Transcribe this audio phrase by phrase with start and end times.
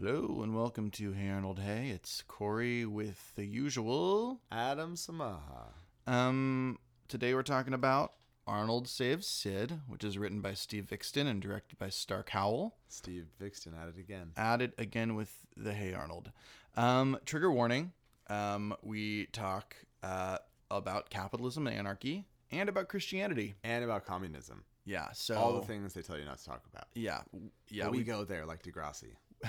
[0.00, 1.88] Hello and welcome to Hey Arnold Hey.
[1.88, 4.40] It's Corey with the usual.
[4.52, 5.72] Adam Samaha.
[6.06, 6.78] Um,
[7.08, 8.12] today we're talking about
[8.46, 12.76] Arnold Saves Sid, which is written by Steve Viksten and directed by Stark Howell.
[12.86, 14.30] Steve Viksten at it again.
[14.36, 16.30] At it again with the Hey Arnold.
[16.76, 17.90] Um, trigger warning.
[18.30, 19.74] Um, we talk
[20.04, 20.38] uh,
[20.70, 23.56] about capitalism and anarchy and about Christianity.
[23.64, 24.62] And about communism.
[24.84, 25.08] Yeah.
[25.12, 26.86] So All the things they tell you not to talk about.
[26.94, 27.22] Yeah.
[27.68, 27.86] Yeah.
[27.86, 29.16] But we, go there like Degrassi.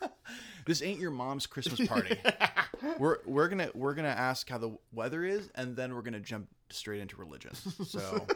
[0.66, 2.16] this ain't your mom's Christmas party.
[2.98, 6.48] we're we're gonna we're gonna ask how the weather is, and then we're gonna jump
[6.70, 7.54] straight into religion.
[7.86, 8.26] So,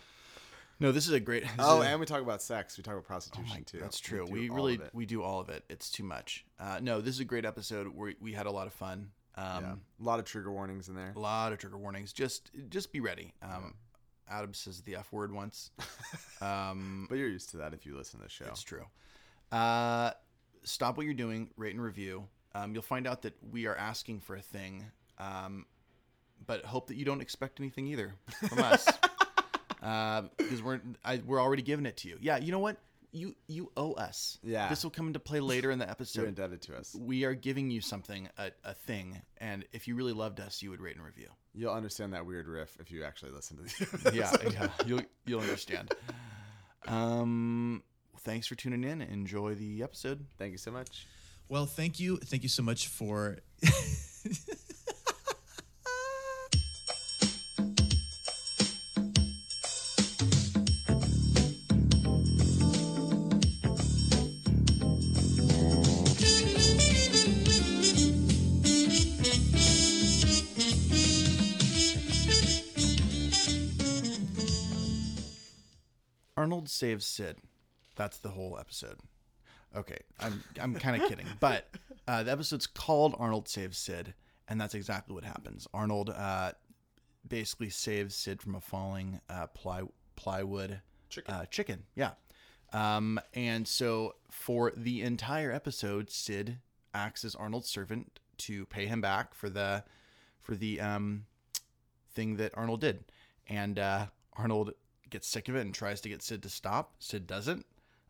[0.80, 1.44] no, this is a great.
[1.58, 2.76] Oh, a- and we talk about sex.
[2.76, 3.78] We talk about prostitution my- too.
[3.80, 4.26] that's true.
[4.26, 5.64] do We, really we do all of it.
[5.68, 6.44] It's too much.
[6.58, 7.88] Uh, no, this is a great episode.
[7.88, 9.10] We we had a lot of fun.
[9.36, 9.74] Um, yeah.
[10.00, 11.12] A lot of trigger warnings in there.
[11.16, 12.12] A lot of trigger warnings.
[12.12, 13.34] Just just be ready.
[13.42, 13.74] Um,
[14.28, 15.70] Adam says the f word once.
[16.40, 18.46] Um, But you're used to that if you listen to the show.
[18.46, 18.84] It's true.
[19.54, 20.10] Uh,
[20.64, 22.26] stop what you're doing, rate and review.
[22.56, 24.84] Um, you'll find out that we are asking for a thing,
[25.18, 25.66] um,
[26.46, 28.14] but hope that you don't expect anything either
[28.48, 28.86] from us,
[30.36, 32.18] because we're I, we're already giving it to you.
[32.20, 32.78] Yeah, you know what?
[33.12, 34.38] You you owe us.
[34.42, 34.68] Yeah.
[34.68, 36.22] this will come into play later in the episode.
[36.22, 36.96] You're indebted to us.
[36.98, 40.70] We are giving you something, a, a thing, and if you really loved us, you
[40.70, 41.28] would rate and review.
[41.54, 45.40] You'll understand that weird riff if you actually listen to the yeah, yeah, you'll you'll
[45.40, 45.92] understand.
[46.88, 47.82] Um,
[48.24, 49.00] thanks for tuning in.
[49.02, 50.26] Enjoy the episode.
[50.38, 51.06] Thank you so much.
[51.48, 52.16] Well, thank you.
[52.16, 53.38] Thank you so much for.
[76.36, 77.38] Arnold saves Sid.
[77.96, 78.98] That's the whole episode.
[79.76, 81.68] Okay, I'm I'm kind of kidding, but
[82.06, 84.14] uh, the episode's called Arnold saves Sid,
[84.48, 85.66] and that's exactly what happens.
[85.74, 86.52] Arnold uh,
[87.26, 89.82] basically saves Sid from a falling uh, ply
[90.16, 91.34] plywood Chicken.
[91.34, 91.82] Uh, chicken.
[91.94, 92.12] Yeah,
[92.72, 96.58] um, and so for the entire episode, Sid
[96.92, 99.84] acts as Arnold's servant to pay him back for the
[100.40, 101.26] for the um,
[102.12, 103.04] thing that Arnold did.
[103.48, 104.72] And uh, Arnold
[105.10, 106.94] gets sick of it and tries to get Sid to stop.
[106.98, 107.66] Sid doesn't.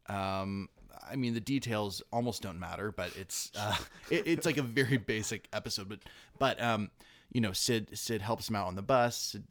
[0.08, 0.68] Um,
[1.10, 3.76] I mean, the details almost don't matter, but it's uh,
[4.10, 5.88] it, it's like a very basic episode.
[5.88, 6.00] But
[6.38, 6.90] but um,
[7.32, 9.16] you know, Sid Sid helps him out on the bus.
[9.16, 9.44] Sid,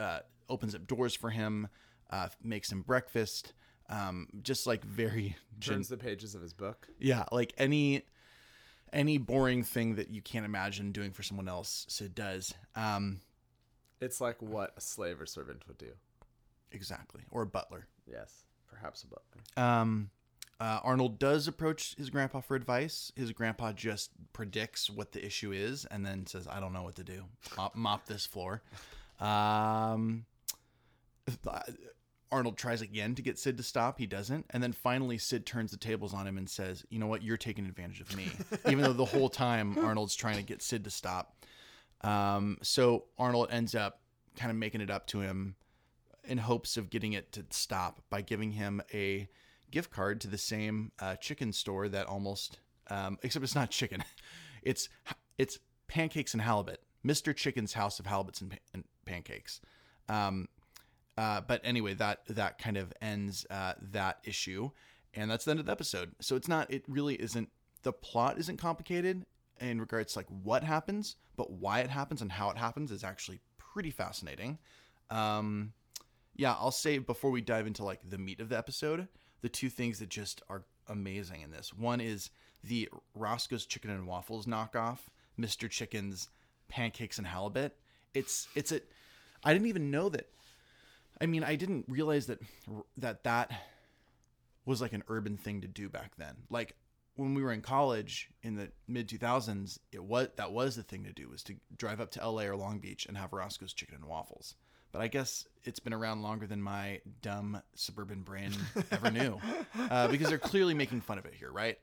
[0.00, 1.68] uh, opens up doors for him,
[2.10, 3.52] uh, makes him breakfast.
[3.90, 6.88] Um, just like very gen- Turns the pages of his book.
[6.98, 8.02] yeah, like any
[8.92, 12.54] any boring thing that you can't imagine doing for someone else, Sid does.
[12.76, 13.20] Um,
[14.00, 15.92] It's like what a slave or servant would do.
[16.72, 17.86] exactly, or a butler.
[18.10, 18.44] Yes.
[18.74, 19.64] Perhaps a butler.
[19.64, 20.10] Um,
[20.60, 23.12] uh, Arnold does approach his grandpa for advice.
[23.16, 26.96] His grandpa just predicts what the issue is and then says, "I don't know what
[26.96, 27.24] to do.
[27.56, 28.62] Mop, mop this floor."
[29.20, 30.26] Um,
[32.30, 33.98] Arnold tries again to get Sid to stop.
[33.98, 37.06] He doesn't, and then finally Sid turns the tables on him and says, "You know
[37.06, 37.22] what?
[37.22, 38.30] You're taking advantage of me."
[38.68, 41.36] Even though the whole time Arnold's trying to get Sid to stop.
[42.00, 44.00] Um, so Arnold ends up
[44.36, 45.56] kind of making it up to him
[46.26, 49.28] in hopes of getting it to stop by giving him a
[49.70, 52.58] gift card to the same uh, chicken store that almost,
[52.90, 54.04] um, except it's not chicken,
[54.62, 54.88] it's
[55.38, 55.58] it's
[55.88, 59.60] pancakes and halibut, Mister Chicken's House of Halibuts and, and Pancakes.
[60.08, 60.48] Um,
[61.16, 64.70] uh, but anyway, that that kind of ends uh, that issue,
[65.14, 66.12] and that's the end of the episode.
[66.20, 66.70] So it's not.
[66.70, 67.50] It really isn't.
[67.82, 69.24] The plot isn't complicated
[69.60, 73.04] in regards to like what happens, but why it happens and how it happens is
[73.04, 74.58] actually pretty fascinating.
[75.10, 75.72] Um,
[76.36, 79.08] yeah, I'll say before we dive into like the meat of the episode,
[79.42, 81.72] the two things that just are amazing in this.
[81.72, 82.30] One is
[82.62, 84.98] the Roscoe's Chicken and Waffles knockoff,
[85.38, 85.68] Mr.
[85.68, 86.28] Chicken's
[86.68, 87.76] Pancakes and Halibut.
[88.14, 88.80] It's it's a
[89.42, 90.28] I didn't even know that
[91.20, 92.40] I mean, I didn't realize that
[92.98, 93.50] that that
[94.64, 96.34] was like an urban thing to do back then.
[96.50, 96.74] Like
[97.16, 101.04] when we were in college in the mid 2000s, it was that was the thing
[101.04, 103.96] to do was to drive up to LA or Long Beach and have Roscoe's Chicken
[103.96, 104.54] and Waffles.
[104.94, 108.52] But I guess it's been around longer than my dumb suburban brain
[108.92, 109.40] ever knew,
[109.90, 111.76] uh, because they're clearly making fun of it here, right?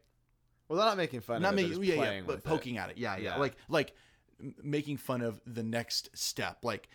[0.69, 1.61] Well, they're not making fun Not of it.
[1.63, 2.79] Not making, they're yeah, yeah, but poking it.
[2.79, 3.37] at it, yeah, yeah, Yeah.
[3.37, 3.93] like like
[4.63, 6.59] making fun of the next step.
[6.63, 6.87] Like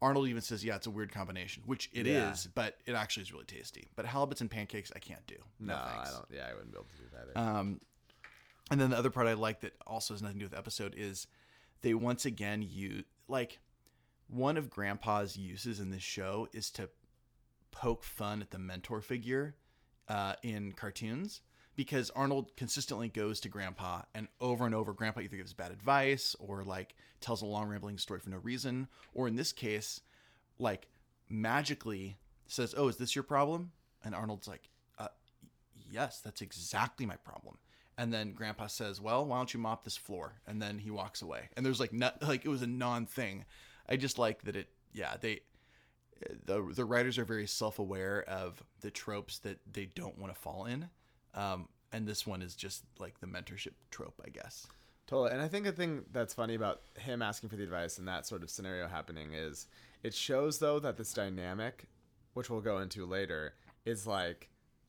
[0.00, 2.50] Arnold even says, "Yeah, it's a weird combination," which it is, Yeah.
[2.54, 3.88] but it actually is really tasty.
[3.96, 5.34] But halibuts and pancakes, I can't do.
[5.58, 6.10] No, No, thanks.
[6.10, 6.26] I don't.
[6.32, 7.36] Yeah, I wouldn't be able to do that.
[7.40, 7.58] Either.
[7.58, 7.80] Um,
[8.70, 10.58] and then the other part I like that also has nothing to do with the
[10.58, 11.26] episode is
[11.82, 13.58] they once again use like
[14.28, 16.88] one of Grandpa's uses in this show is to
[17.70, 19.54] poke fun at the mentor figure
[20.08, 21.40] uh, in cartoons
[21.76, 26.34] because Arnold consistently goes to Grandpa and over and over, Grandpa either gives bad advice
[26.40, 30.00] or like tells a long rambling story for no reason, or in this case,
[30.58, 30.88] like
[31.28, 33.72] magically says, "Oh, is this your problem?"
[34.02, 35.08] And Arnold's like, uh,
[35.90, 37.58] "Yes, that's exactly my problem."
[37.98, 41.20] And then Grandpa says, "Well, why don't you mop this floor?" And then he walks
[41.20, 41.50] away.
[41.56, 43.44] And there's like not like it was a non thing.
[43.88, 44.68] I just like that it.
[44.92, 45.40] Yeah, they
[46.44, 50.40] the the writers are very self aware of the tropes that they don't want to
[50.40, 50.88] fall in.
[51.34, 54.66] Um, and this one is just like the mentorship trope, I guess.
[55.06, 55.30] Totally.
[55.32, 58.26] And I think the thing that's funny about him asking for the advice and that
[58.26, 59.66] sort of scenario happening is
[60.02, 61.84] it shows though that this dynamic,
[62.34, 63.54] which we'll go into later,
[63.84, 64.48] is like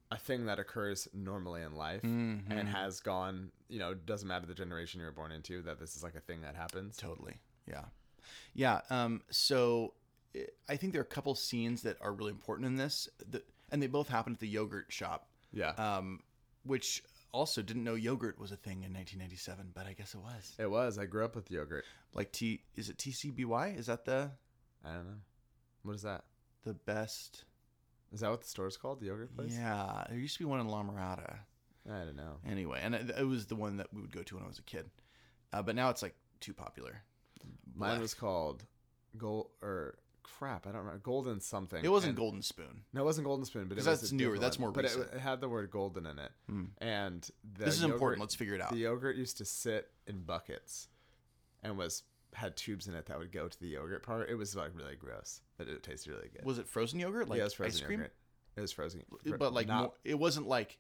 [0.10, 2.52] a thing that occurs normally in life Mm-hmm.
[2.52, 5.96] and has gone, you know, doesn't matter the generation you were born into, that this
[5.96, 6.96] is like a thing that happens.
[6.98, 7.36] Totally.
[7.68, 7.84] Yeah.
[8.54, 8.82] Yeah.
[8.90, 9.94] Um, so
[10.36, 13.44] eh, I think there are a couple scenes that are really important in this, the,
[13.72, 15.72] and they both happen at the yogurt shop, Yeah.
[15.72, 16.22] um,
[16.64, 20.56] which also didn't know yogurt was a thing in 1997, but I guess it was.
[20.58, 20.98] it was.
[20.98, 21.84] I grew up with yogurt.
[22.14, 23.78] Like T, is it TCBY?
[23.78, 24.32] Is that the
[24.86, 25.18] I don't know.
[25.84, 26.24] What is that?
[26.64, 27.46] the best?
[28.12, 29.00] Is that what the store's called?
[29.00, 29.54] The yogurt place?
[29.54, 31.40] Yeah, there used to be one in La Mirada.
[31.90, 32.38] I don't know.
[32.46, 34.60] Anyway, and it, it was the one that we would go to when I was
[34.60, 34.90] a kid,
[35.54, 37.04] uh, but now it's like too popular.
[37.78, 38.64] Mine was called
[39.18, 40.68] Gold or crap.
[40.68, 41.00] I don't remember.
[41.00, 41.84] Golden something.
[41.84, 42.84] It wasn't And- Golden Spoon.
[42.94, 45.42] No, it wasn't Golden Spoon, but it that's newer, that's more But it, it had
[45.42, 46.32] the word golden in it,
[46.80, 47.22] and
[47.54, 48.22] the This is yogurt- important.
[48.22, 48.72] Let's figure it out.
[48.72, 50.90] The yogurt used to sit in buckets,
[51.64, 52.04] and was
[52.34, 54.30] had tubes in it that would go to the yogurt part.
[54.30, 56.44] It was like really gross, but it tasted really good.
[56.46, 57.30] Was it frozen yogurt?
[57.30, 58.00] Like yeah, it was frozen ice cream?
[58.00, 58.14] yogurt.
[58.58, 59.04] It was frozen,
[59.38, 60.78] but like not, more, it wasn't like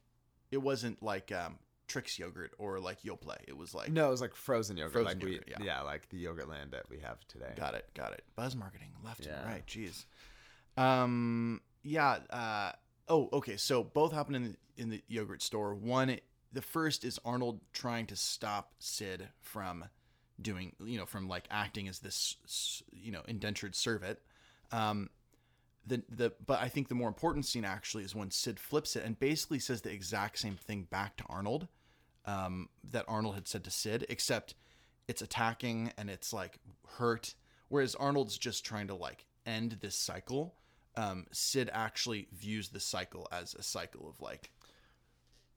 [0.51, 3.43] it wasn't like um Trix yogurt or like Yoplait.
[3.47, 4.93] It was like no, it was like frozen yogurt.
[4.93, 5.57] Frozen like we, yogurt, yeah.
[5.63, 7.53] yeah, like the yogurt land that we have today.
[7.55, 8.23] got it, got it.
[8.35, 9.39] Buzz marketing left Yeah.
[9.41, 9.65] and right.
[9.67, 10.05] Jeez.
[10.75, 11.61] Um.
[11.83, 12.17] Yeah.
[12.29, 12.71] Uh.
[13.07, 13.29] Oh.
[13.33, 13.57] Okay.
[13.57, 15.73] So both happen in the, in the yogurt store.
[15.75, 16.19] One.
[16.53, 19.83] The first is Arnold trying to stop Sid from
[20.41, 24.17] doing, you know, from like acting as this, you know, indentured servant.
[24.71, 25.09] Um,
[25.85, 29.03] the the but I think the more important scene actually is when Sid flips it
[29.03, 31.67] and basically says the exact same thing back to Arnold
[32.27, 34.53] um, that Arnold had said to Sid, except
[35.07, 36.59] it's attacking and it's like
[36.97, 37.33] hurt.
[37.69, 40.55] Whereas Arnold's just trying to like end this cycle.
[40.95, 44.51] Um, Sid actually views the cycle as a cycle of like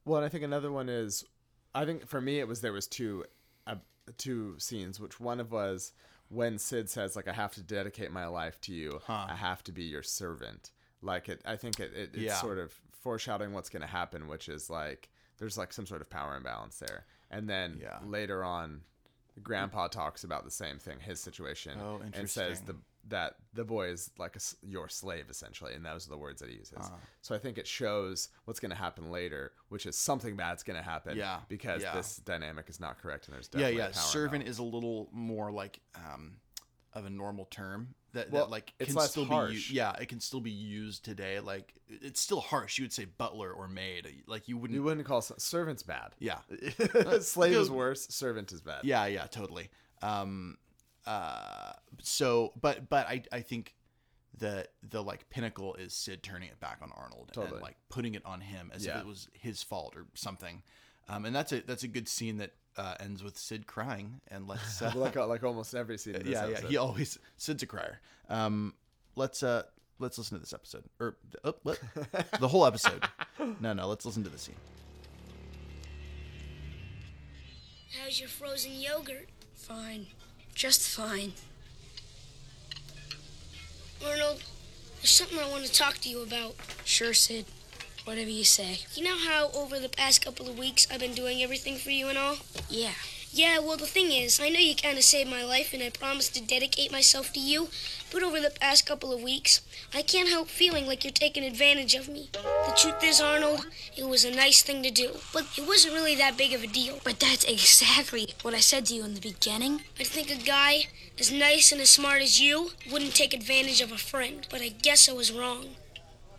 [0.04, 1.24] Well, and I think another one is,
[1.74, 3.24] I think for me it was there was two,
[3.66, 3.76] uh,
[4.16, 5.00] two scenes.
[5.00, 5.92] Which one of was
[6.28, 9.00] when Sid says like I have to dedicate my life to you.
[9.04, 9.26] Huh.
[9.30, 10.70] I have to be your servant.
[11.02, 12.34] Like it, I think it, it it's Yeah.
[12.40, 15.08] sort of foreshadowing what's going to happen, which is like
[15.40, 17.06] there's like some sort of power imbalance there.
[17.30, 17.98] And then Yeah.
[18.04, 18.82] later on,
[19.42, 22.76] Grandpa talks about the same thing, his situation, Oh, and says the
[23.08, 26.50] that the boy is like a your slave essentially, and those are the words that
[26.50, 26.76] he uses.
[26.76, 26.96] Uh-huh.
[27.22, 30.76] So I think it shows what's going to happen later, which is something bad's going
[30.76, 31.16] to happen.
[31.16, 31.94] Yeah, because yeah.
[31.94, 35.80] this dynamic is not correct, and there's yeah yeah servant is a little more like
[35.94, 36.36] um
[36.94, 39.68] of a normal term that, Well, that like it's can still harsh.
[39.68, 42.92] be u- yeah it can still be used today like it's still harsh you would
[42.92, 46.10] say butler or maid like you wouldn't You wouldn't call servants bad.
[46.18, 46.38] yeah
[47.20, 48.06] Slave is worse.
[48.08, 48.84] Servant is bad.
[48.84, 49.68] yeah yeah totally
[50.02, 50.56] um
[51.06, 51.72] uh
[52.02, 53.74] so but but i i think
[54.38, 57.54] the the like pinnacle is sid turning it back on arnold Totally.
[57.54, 58.96] and like putting it on him as Yeah.
[58.96, 60.62] if it was his fault or something
[61.08, 64.48] um and that's a that's a good scene that uh ends with sid crying and
[64.48, 66.14] let's uh, like like almost every scene.
[66.14, 66.62] This yeah, episode.
[66.64, 66.68] yeah.
[66.68, 68.00] He always Sid's a crier.
[68.28, 68.74] Um,
[69.16, 69.64] let's uh,
[69.98, 71.78] let's listen to this episode or oh, what?
[72.40, 73.04] the whole episode.
[73.60, 73.86] No, no.
[73.86, 74.56] Let's listen to the scene.
[77.98, 79.28] How's your frozen yogurt?
[79.54, 80.06] Fine.
[80.54, 81.32] Just fine.
[84.04, 84.42] Arnold,
[84.96, 86.54] there's something I want to talk to you about.
[86.84, 87.46] Sure, Sid.
[88.10, 88.80] Whatever you say.
[88.96, 92.08] You know how over the past couple of weeks I've been doing everything for you
[92.08, 92.38] and all?
[92.68, 92.94] Yeah.
[93.32, 95.90] Yeah, well, the thing is, I know you kind of saved my life and I
[95.90, 97.68] promised to dedicate myself to you,
[98.12, 99.60] but over the past couple of weeks,
[99.94, 102.30] I can't help feeling like you're taking advantage of me.
[102.32, 106.16] The truth is, Arnold, it was a nice thing to do, but it wasn't really
[106.16, 106.98] that big of a deal.
[107.04, 109.82] But that's exactly what I said to you in the beginning.
[110.00, 110.86] I think a guy
[111.16, 114.70] as nice and as smart as you wouldn't take advantage of a friend, but I
[114.70, 115.76] guess I was wrong.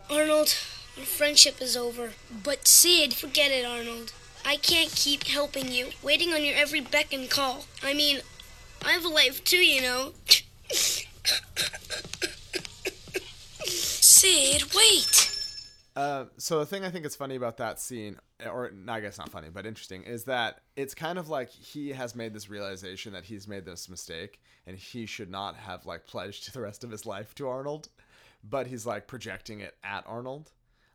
[0.09, 0.53] Arnold,
[0.97, 2.11] our friendship is over.
[2.43, 4.13] But Sid, Forget it, Arnold.
[4.45, 7.65] I can't keep helping you, waiting on your every beck and call.
[7.83, 8.21] I mean,
[8.83, 10.13] I have a life too, you know.
[13.65, 15.27] Sid, wait.
[15.95, 19.29] Uh, so the thing I think is funny about that scene, or I guess not
[19.29, 23.25] funny, but interesting, is that it's kind of like he has made this realization that
[23.25, 27.05] he's made this mistake, and he should not have like pledged the rest of his
[27.05, 27.89] life to Arnold,
[28.43, 30.51] but he's like projecting it at Arnold.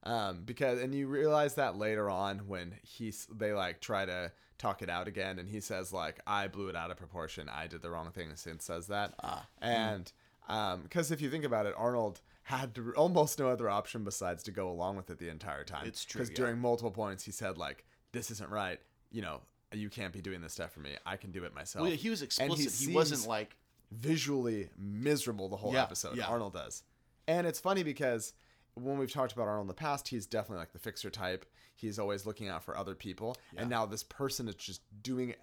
[0.06, 4.80] Um, because and you realize that later on when he's they like try to talk
[4.82, 7.82] it out again, and he says like I blew it out of proportion, I did
[7.82, 8.28] the wrong thing.
[8.34, 9.46] Sid says that, Ah.
[9.60, 10.10] and
[10.48, 14.52] um, because if you think about it, Arnold had almost no other option besides to
[14.52, 15.86] go along with it the entire time.
[15.88, 16.36] It's true, Because yeah.
[16.36, 18.78] during multiple points he said like this isn't right.
[19.10, 19.40] You know,
[19.72, 20.94] you can't be doing this stuff for me.
[21.04, 21.82] I can do it myself.
[21.82, 22.58] Well, yeah, he was And explicit.
[22.58, 23.56] he, seems wasn't like
[23.90, 26.18] visually miserable the whole Yeah, episode.
[26.20, 26.82] Arnold does.
[27.26, 28.32] And it's funny because
[28.76, 31.44] when we've talked about Arnold in the past, he's definitely like the fixer type.
[31.74, 33.36] He's always looking out for other people.
[33.56, 35.34] And now this person is just doing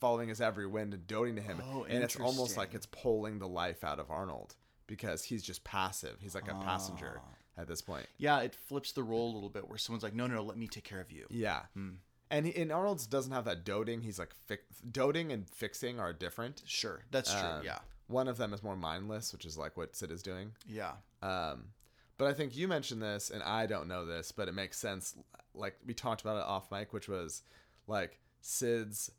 [0.00, 1.60] following his every wind and doting to him.
[1.72, 4.54] Oh, and it's almost like it's pulling the life out of Arnold
[4.86, 6.16] because he's just passive.
[6.20, 7.60] He's like a passenger Ah.
[7.62, 8.06] at this point.
[8.18, 10.56] yeah, it flips the role a little bit where someone's like, no, no, no, let
[10.56, 11.26] me take care of you.
[11.30, 11.62] Yeah.
[11.74, 11.90] Hmm.
[12.30, 14.02] And, he, and Arnold's doesn't have that doting.
[14.02, 14.58] He's like fi-
[14.90, 16.62] doting and fixing are different.
[16.64, 17.42] Sure, that's true.
[17.42, 20.52] Um, yeah, One of them is more mindless, which is like what Sid is doing.
[20.68, 20.92] yeah.
[21.22, 21.64] Um,
[22.20, 25.16] but I think you mentioned this, and I don't know this, but it makes sense.
[25.54, 27.42] Like we talked about it off mic, which was
[27.86, 29.10] like Sid's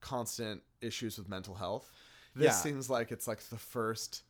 [0.00, 1.90] constant issues with mental health.
[2.36, 2.50] This Yeah.
[2.52, 4.22] seems like it's like the first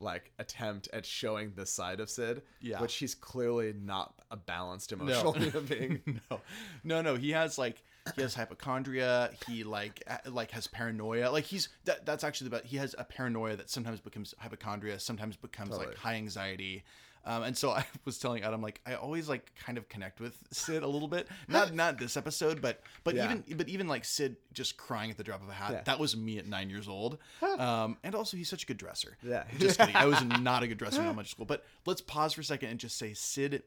[0.00, 2.80] like attempt at showing this side of Sid, Yeah.
[2.80, 6.00] which he's clearly not a balanced emotional human being.
[6.30, 6.40] no,
[6.84, 7.16] no, no.
[7.16, 7.82] He has like
[8.14, 9.30] he has hypochondria.
[9.46, 11.30] He like like has paranoia.
[11.30, 12.06] Like he's that.
[12.06, 12.66] That's actually the best.
[12.66, 14.98] He has a paranoia that sometimes becomes hypochondria.
[15.00, 15.88] Sometimes becomes Totally.
[15.88, 16.84] like high anxiety.
[17.24, 20.36] Um, and so I was telling Adam like I always like kind of connect with
[20.50, 21.28] Sid a little bit.
[21.48, 23.24] Not not this episode, but but Yeah.
[23.24, 25.72] even but even like Sid just crying at the drop of a hat.
[25.72, 25.82] Yeah.
[25.84, 27.18] That was me at nine years old.
[27.42, 29.16] Um, and also he's such a good dresser.
[29.22, 29.44] Yeah.
[29.58, 29.96] Just kidding.
[29.96, 31.46] I was not a good dresser in elementary school.
[31.46, 33.62] But let's pause for a second and just say Sid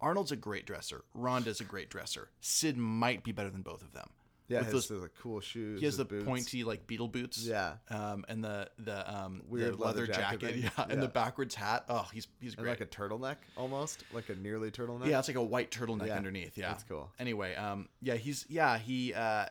[0.00, 1.04] Arnold's a great dresser.
[1.16, 2.28] Rhonda's a great dresser.
[2.40, 4.10] Sid might be better than both of them.
[4.48, 5.80] Yeah, With his, those- like cool shoes.
[5.80, 6.24] he has the boots.
[6.24, 7.44] pointy like Beatle boots.
[7.44, 7.74] Yeah.
[7.90, 10.54] Um, and the the um Weird the leather, leather jacket jacket.
[10.62, 10.70] thing.
[10.78, 10.86] Yeah.
[10.88, 11.84] And the backwards hat.
[11.88, 15.06] Oh, he's he's and like a turtleneck almost, like a nearly turtleneck.
[15.08, 16.56] yeah, it's like a white turtleneck Yeah, underneath.
[16.56, 17.10] Yeah, that's cool.
[17.18, 19.46] Anyway, um, yeah, he's yeah he uh,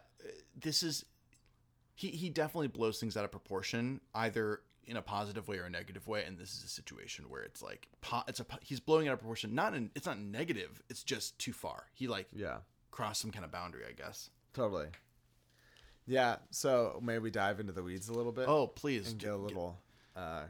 [0.60, 1.04] this is
[1.94, 5.70] he he definitely blows things out of proportion either in a positive way or a
[5.70, 9.08] negative way and this is a situation where it's like po- it's a he's blowing
[9.08, 12.58] out of proportion not in it's not negative it's just too far he like yeah,
[12.92, 14.88] crossed some kind of boundary i guess totally.
[16.08, 18.48] Yeah, so maybe we dive into the weeds a little bit.
[18.48, 19.78] oh please and get a little
[20.16, 20.44] uh,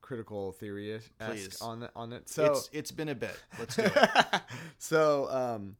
[0.00, 1.60] critical theory Please.
[1.60, 2.28] on it, on it.
[2.28, 4.40] So it's it's been a bit let's do it
[4.78, 5.76] so um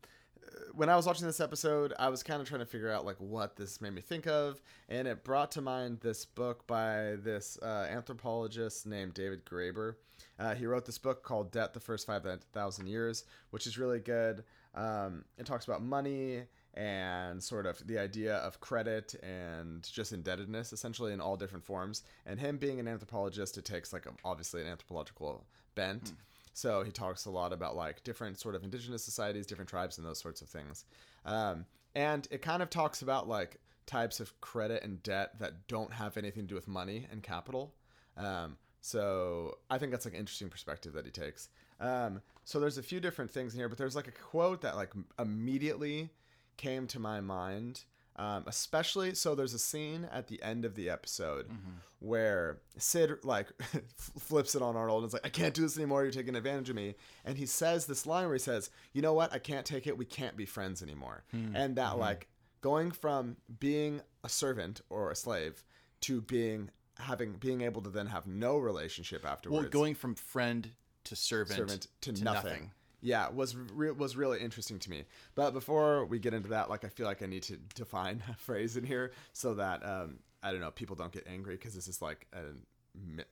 [0.75, 3.17] when I was watching this episode, I was kind of trying to figure out like
[3.19, 7.59] what this made me think of, and it brought to mind this book by this
[7.63, 9.97] uh, anthropologist named David Graeber.
[10.39, 14.01] Uh, he wrote this book called "Debt: The First Five Thousand Years," which is really
[14.01, 14.45] good.
[14.75, 20.73] Um, it talks about money and sort of the idea of credit and just indebtedness,
[20.73, 22.03] essentially in all different forms.
[22.25, 26.13] And him being an anthropologist, it takes like a, obviously an anthropological bent.
[26.55, 30.07] So he talks a lot about like different sort of indigenous societies, different tribes, and
[30.07, 30.85] those sorts of things.
[31.25, 35.93] Um, and it kind of talks about like types of credit and debt that don't
[35.93, 37.75] have anything to do with money and capital.
[38.17, 41.49] Um, so I think that's like an interesting perspective that he takes.
[41.81, 44.77] Um, so there's a few different things in here, but there's like a quote that
[44.77, 46.11] like immediately
[46.63, 47.85] came to my mind.
[48.15, 51.79] Um, especially so there's a scene at the end of the episode mm-hmm.
[51.99, 53.49] where Sid like
[53.97, 56.69] flips it on Arnold and is like, I can't do this anymore, you're taking advantage
[56.69, 56.95] of me.
[57.25, 59.97] And he says this line where he says, You know what, I can't take it,
[59.97, 61.25] we can't be friends anymore.
[61.31, 61.57] Hmm.
[61.57, 62.01] And that mm-hmm.
[62.01, 62.29] like
[62.61, 65.65] going from being a servant or a slave
[66.03, 70.69] to being having being able to then have no relationship afterwards well going from friend
[71.05, 72.71] to servant, servant to, nothing.
[73.03, 75.05] Yeah, was re- was really interesting to me.
[75.35, 78.35] But before we get into that, like I feel like I need to define a
[78.35, 81.89] phrase in here so that um, I don't know people don't get angry because this
[81.89, 83.23] is like a,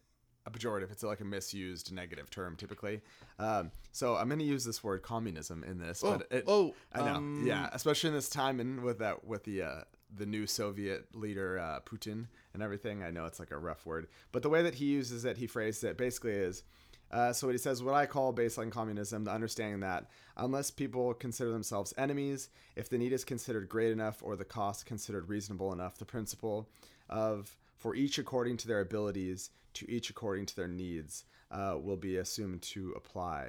[0.47, 0.91] a pejorative.
[0.91, 3.01] It's like a misused negative term typically.
[3.39, 6.03] Um, so I'm going to use this word communism in this.
[6.05, 7.15] Oh, but it, oh, I know.
[7.15, 9.81] um, yeah, especially in this time and with that with the uh,
[10.15, 13.03] the new Soviet leader uh, Putin and everything.
[13.03, 15.47] I know it's like a rough word, but the way that he uses it, he
[15.47, 16.63] phrased it basically is.
[17.11, 21.13] Uh, so what he says, what I call baseline communism, the understanding that unless people
[21.15, 25.73] consider themselves enemies, if the need is considered great enough or the cost considered reasonable
[25.73, 26.69] enough, the principle
[27.09, 31.97] of for each according to their abilities, to each according to their needs, uh, will
[31.97, 33.49] be assumed to apply.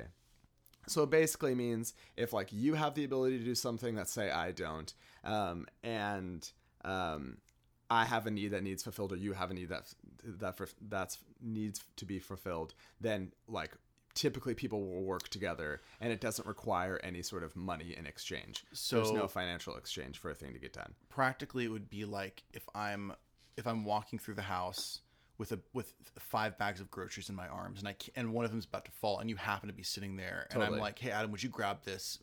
[0.88, 4.32] So it basically means if like you have the ability to do something that say
[4.32, 4.92] I don't,
[5.24, 6.50] um, and
[6.84, 7.38] um,
[7.92, 9.94] I have a need that needs fulfilled, or you have a need that
[10.24, 13.72] that for, that's needs to be fulfilled, then like
[14.14, 18.64] typically people will work together, and it doesn't require any sort of money in exchange.
[18.72, 20.94] So there's no financial exchange for a thing to get done.
[21.10, 23.14] practically it would be like if i'm
[23.58, 25.02] if i'm walking through the house
[25.38, 28.52] with a with five bags of groceries in my arms, and I and one of
[28.52, 31.10] them's about to fall, and you happen to be sitting there, and I'm like, "Hey,
[31.12, 32.20] Adam, would you grab this?"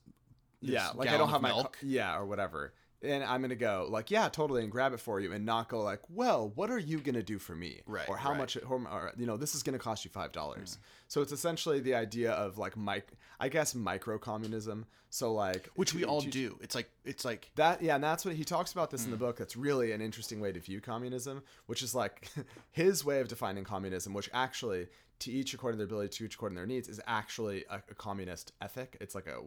[0.63, 1.79] this yeah, like I don't have my milk.
[1.81, 5.21] co- yeah or whatever, and I'm gonna go like yeah, totally, and grab it for
[5.21, 8.17] you, and not go like, well, what are you gonna do for me, Right, Or
[8.17, 8.37] how right.
[8.37, 8.39] Mm.
[8.39, 10.79] much, or, or, you know, this is gonna cost you five dollars.
[11.07, 13.09] So it's essentially the idea of like mic,
[13.41, 14.87] I guess micro communism.
[15.11, 16.59] So like, which we all do.
[16.61, 19.17] It's like it's like That yeah, and that's what he talks about this in the
[19.17, 19.21] Mm.
[19.21, 19.37] book.
[19.39, 22.29] That's really an interesting way to view communism, which is like
[22.73, 24.89] his way of defining communism, which actually
[25.21, 27.77] to each according to their ability, to each according to their needs, is actually a,
[27.91, 28.97] a communist ethic.
[29.01, 29.39] It's like a,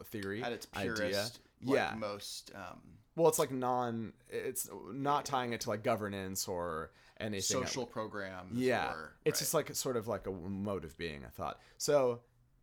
[0.00, 0.94] a theory, at its idea.
[0.94, 1.94] purest, like yeah.
[1.96, 2.52] most.
[2.54, 2.80] Um,
[3.16, 4.12] Well, it's like non.
[4.28, 7.42] It's not tying it to like governance or anything.
[7.42, 8.58] social programs.
[8.58, 9.40] Yeah, or, it's right.
[9.40, 11.24] just like sort of like a mode of being.
[11.24, 12.20] I thought so.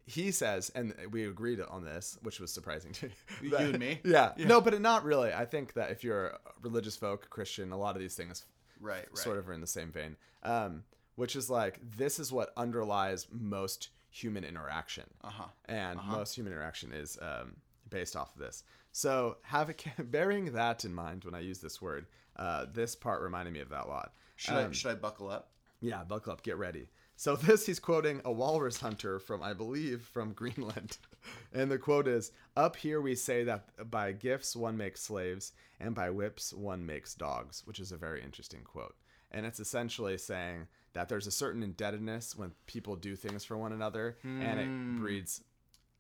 [0.07, 3.10] He says, and we agreed on this, which was surprising to
[3.41, 4.01] You and me?
[4.03, 4.34] Yeah.
[4.38, 5.34] no, but not really.
[5.34, 8.45] I think that if you're a religious folk, Christian, a lot of these things
[8.79, 9.17] right, right.
[9.17, 10.15] sort of are in the same vein.
[10.43, 10.84] Um,
[11.15, 15.45] which is like this is what underlies most human interaction, Uh-huh.
[15.65, 17.55] and most human interaction is um,
[17.89, 18.63] based off of this.
[18.91, 22.05] So have it, bearing that in mind when I use this word,
[22.38, 24.13] uh, this part reminded me of that a lot.
[24.38, 25.51] Should Um, I should I buckle up?
[25.81, 26.88] yeah, buckle up, get ready.
[27.17, 30.98] So this he's quoting a walrus hunter from I believe from Greenland.
[31.53, 35.95] And the quote is, "Up here we say that by gifts one makes slaves and
[35.95, 38.95] by whips one makes dogs," which is a very interesting quote.
[39.31, 43.72] And it's essentially saying that there's a certain indebtedness when people do things for one
[43.72, 45.42] another and it breeds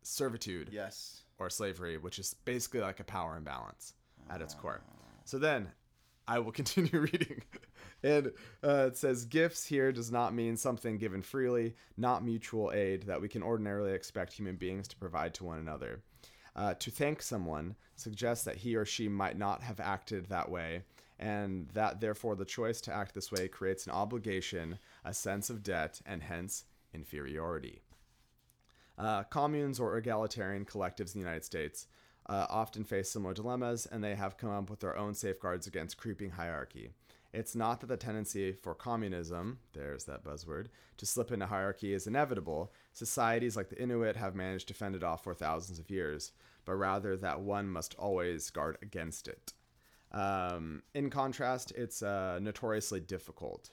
[0.01, 1.21] servitude Yes.
[1.37, 3.93] or slavery, which is basically like a power imbalance
[4.29, 4.81] at its core.
[5.25, 5.69] So then
[6.27, 7.41] I will continue reading.
[8.03, 8.31] And
[8.63, 13.19] uh, it says, Gifts here does not mean something given freely, not mutual aid that
[13.21, 16.01] we can ordinarily expect human beings to provide to one another.
[16.55, 20.83] Uh, to thank someone suggests that he or she might not have acted that way,
[21.19, 25.63] and that therefore the choice to act this way creates an obligation, a sense of
[25.63, 27.81] debt, and hence inferiority.
[28.97, 31.87] Uh, communes or egalitarian collectives in the United States
[32.27, 35.97] uh, often face similar dilemmas, and they have come up with their own safeguards against
[35.97, 36.91] creeping hierarchy.
[37.33, 42.07] It's not that the tendency for communism, there's that buzzword, to slip into hierarchy is
[42.07, 42.71] inevitable.
[42.93, 46.31] Societies like the Inuit have managed to fend it off for thousands of years,
[46.63, 49.53] but rather that one must always guard against it.
[50.11, 53.71] Um, in contrast, it's uh, notoriously difficult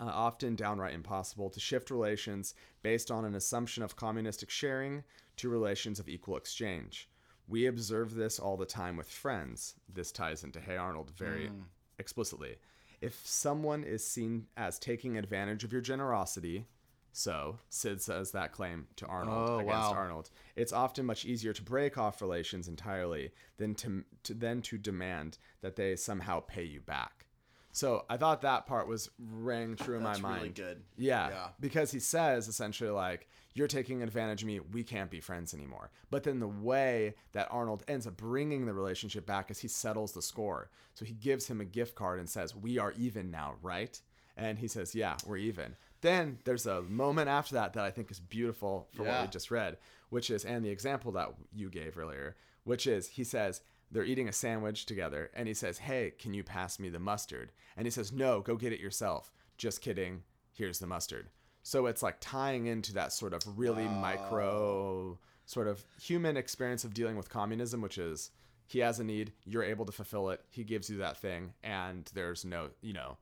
[0.00, 5.02] uh, often downright impossible, to shift relations based on an assumption of communistic sharing
[5.36, 7.08] to relations of equal exchange.
[7.48, 9.74] We observe this all the time with friends.
[9.92, 11.50] This ties into Hey Arnold very
[11.98, 12.56] explicitly.
[13.00, 16.66] If someone is seen as taking advantage of your generosity,
[17.12, 19.94] so Sid says that claim to Arnold Oh, against wow.
[19.94, 24.78] Arnold, it's often much easier to break off relations entirely than to, to than to
[24.78, 27.24] demand that they somehow pay you back.
[27.72, 30.40] So I thought that part was rang true in That's my mind.
[30.42, 30.82] really good.
[30.96, 31.48] Yeah, Yeah.
[31.60, 34.60] because he says essentially like you're taking advantage of me.
[34.60, 35.90] We can't be friends anymore.
[36.10, 40.12] But then the way that Arnold ends up bringing the relationship back is he settles
[40.12, 40.70] the score.
[40.94, 44.00] So he gives him a gift card and says, "We are even now, right?"
[44.36, 48.10] And he says, "Yeah, we're even." Then there's a moment after that that I think
[48.10, 49.78] is beautiful for what we just read,
[50.10, 54.28] which is and the example that you gave earlier, which is he says they're eating
[54.28, 57.90] a sandwich together and he says, "Hey, can you pass me the mustard?" And he
[57.90, 60.22] says, "No, go get it yourself." Just kidding.
[60.52, 61.30] Here's the mustard.
[61.62, 66.94] So it's like tying into that sort of really micro sort of human experience of
[66.94, 68.30] dealing with communism, which is
[68.66, 72.10] he has a need, you're able to fulfill it, he gives you that thing, and
[72.12, 73.16] there's no, you know,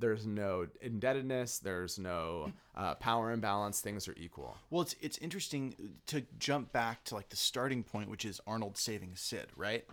[0.00, 4.56] there's no indebtedness, there's no uh, power imbalance, things are equal.
[4.70, 5.74] Well, it's it's interesting
[6.06, 9.84] to jump back to like the starting point, which is Arnold saving Sid, right?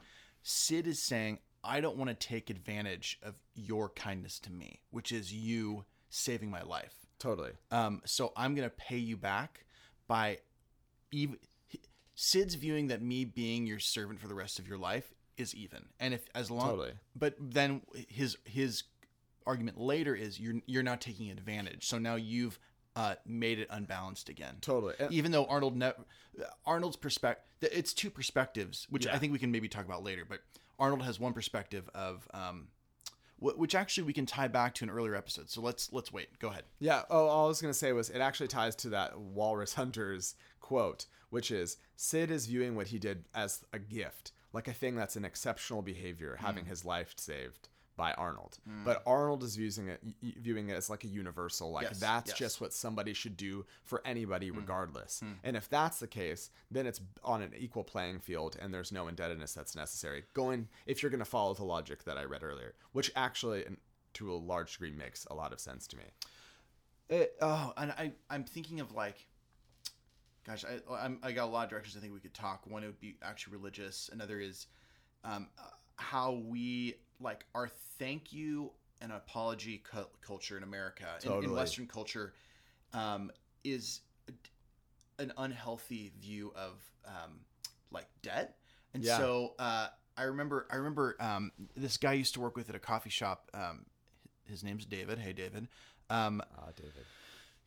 [0.44, 5.12] Sid is saying, "I don't want to take advantage of your kindness to me, which
[5.12, 6.94] is you saving my life.
[7.20, 7.52] Totally.
[7.72, 9.66] Um, so I'm gonna pay you back
[10.08, 10.40] by
[11.12, 11.38] even."
[12.20, 15.86] Sid's viewing that me being your servant for the rest of your life is even,
[16.00, 16.94] and if as long, Totally.
[17.16, 18.84] but then his his
[19.48, 21.88] argument later is you're you're not taking advantage.
[21.88, 22.60] So now you've
[22.96, 24.56] uh, made it unbalanced again.
[24.62, 24.94] Totally.
[25.00, 25.94] And- Even though Arnold ne-
[26.66, 29.16] Arnold's perspective, it's two perspectives, which Yeah.
[29.16, 30.24] I think we can maybe talk about later.
[30.28, 30.42] But
[30.80, 32.68] Arnold has one perspective of, um,
[33.40, 35.50] which actually we can tie back to an earlier episode.
[35.50, 36.40] So let's let's wait.
[36.40, 36.64] Go ahead.
[36.80, 37.04] Yeah.
[37.10, 41.06] Oh, all I was gonna say was it actually ties to that Walrus Hunter's quote,
[41.30, 45.16] which is Sid is viewing what he did as a gift, like a thing that's
[45.16, 48.60] an exceptional behavior, having his life saved by Arnold.
[48.86, 52.38] But Arnold is using it, viewing it as like a universal, like Yes, that's yes.
[52.38, 55.22] just what somebody should do for anybody, regardless.
[55.44, 59.10] And if that's the case, then it's on an equal playing field, and there's no
[59.10, 60.24] indebtedness that's necessary.
[60.34, 63.66] Going if you're gonna follow the logic that I read earlier, which actually.
[64.14, 66.04] to a large degree makes a lot of sense to me.
[67.10, 69.28] It, oh, and I I'm thinking of like,
[70.46, 71.96] gosh, I I'm, I got a lot of directions.
[71.96, 72.66] I think we could talk.
[72.66, 74.10] One it would be actually religious.
[74.12, 74.68] Another is
[75.24, 77.68] um, uh, how we like our
[78.00, 82.34] thank you and apology cu- culture in America in- in, Western culture
[82.94, 83.32] um,
[83.64, 84.02] is
[85.20, 86.74] an unhealthy view of
[87.06, 87.40] um,
[87.92, 88.58] like debt.
[88.94, 89.18] And Yeah.
[89.18, 92.76] so uh, I remember I remember um, this guy I used to work with at
[92.76, 93.50] a coffee shop.
[93.54, 93.86] Um,
[94.46, 95.20] his name's David.
[95.20, 95.68] Hey, David.
[96.10, 97.06] Um, Ah, David.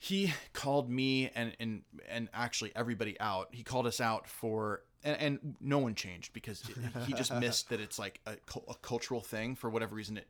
[0.03, 3.49] He called me and and and actually everybody out.
[3.53, 6.63] He called us out for and, and no one changed because
[7.07, 8.37] he just missed that it's like a,
[8.67, 10.17] a cultural thing for whatever reason.
[10.17, 10.27] It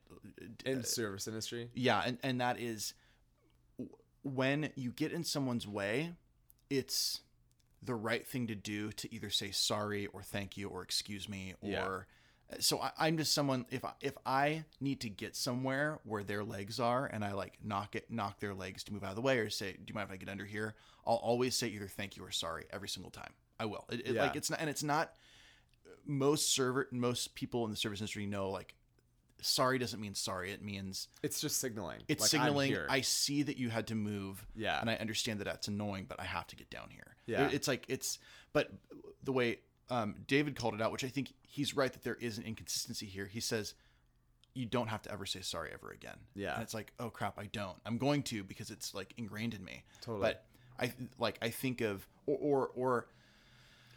[0.65, 1.71] In uh, service industry.
[1.73, 2.95] yeah, and and that is
[4.23, 6.15] when you get in someone's way,
[6.69, 7.21] it's
[7.81, 11.55] the right thing to do to either say sorry or thank you or excuse me
[11.63, 11.99] or Yeah.
[12.59, 16.43] So I, I'm just someone if I, if I need to get somewhere where their
[16.45, 19.23] legs are and I like knock it knock their legs to move out of the
[19.23, 20.75] way or say do you mind if I get under here
[21.07, 24.15] I'll always say either thank you or sorry every single time I will it, it-
[24.15, 24.23] Yeah.
[24.23, 25.13] like it's not and it's not
[26.07, 28.75] most server most people in the service industry know like
[29.43, 32.01] sorry doesn't mean sorry it means It's just signaling.
[32.09, 32.77] it's Like, signaling.
[32.91, 34.45] I see that you had to move.
[34.55, 34.79] Yeah.
[34.79, 37.17] And I understand that that's annoying, but I have to get down here.
[37.25, 37.47] Yeah.
[37.47, 38.19] It- It's like it's
[38.53, 38.71] but
[39.25, 42.38] the way um, David called it out, which I think he's right that there is
[42.38, 43.26] an inconsistency here.
[43.26, 43.74] He says
[44.55, 46.16] you don't have to ever say sorry ever again.
[46.35, 46.55] Yeah.
[46.55, 47.76] And it's like, oh crap, I don't.
[47.87, 49.83] I'm going to because it's like ingrained in me.
[50.00, 50.22] Totally.
[50.22, 50.44] But
[50.79, 53.07] I like I think of or or, or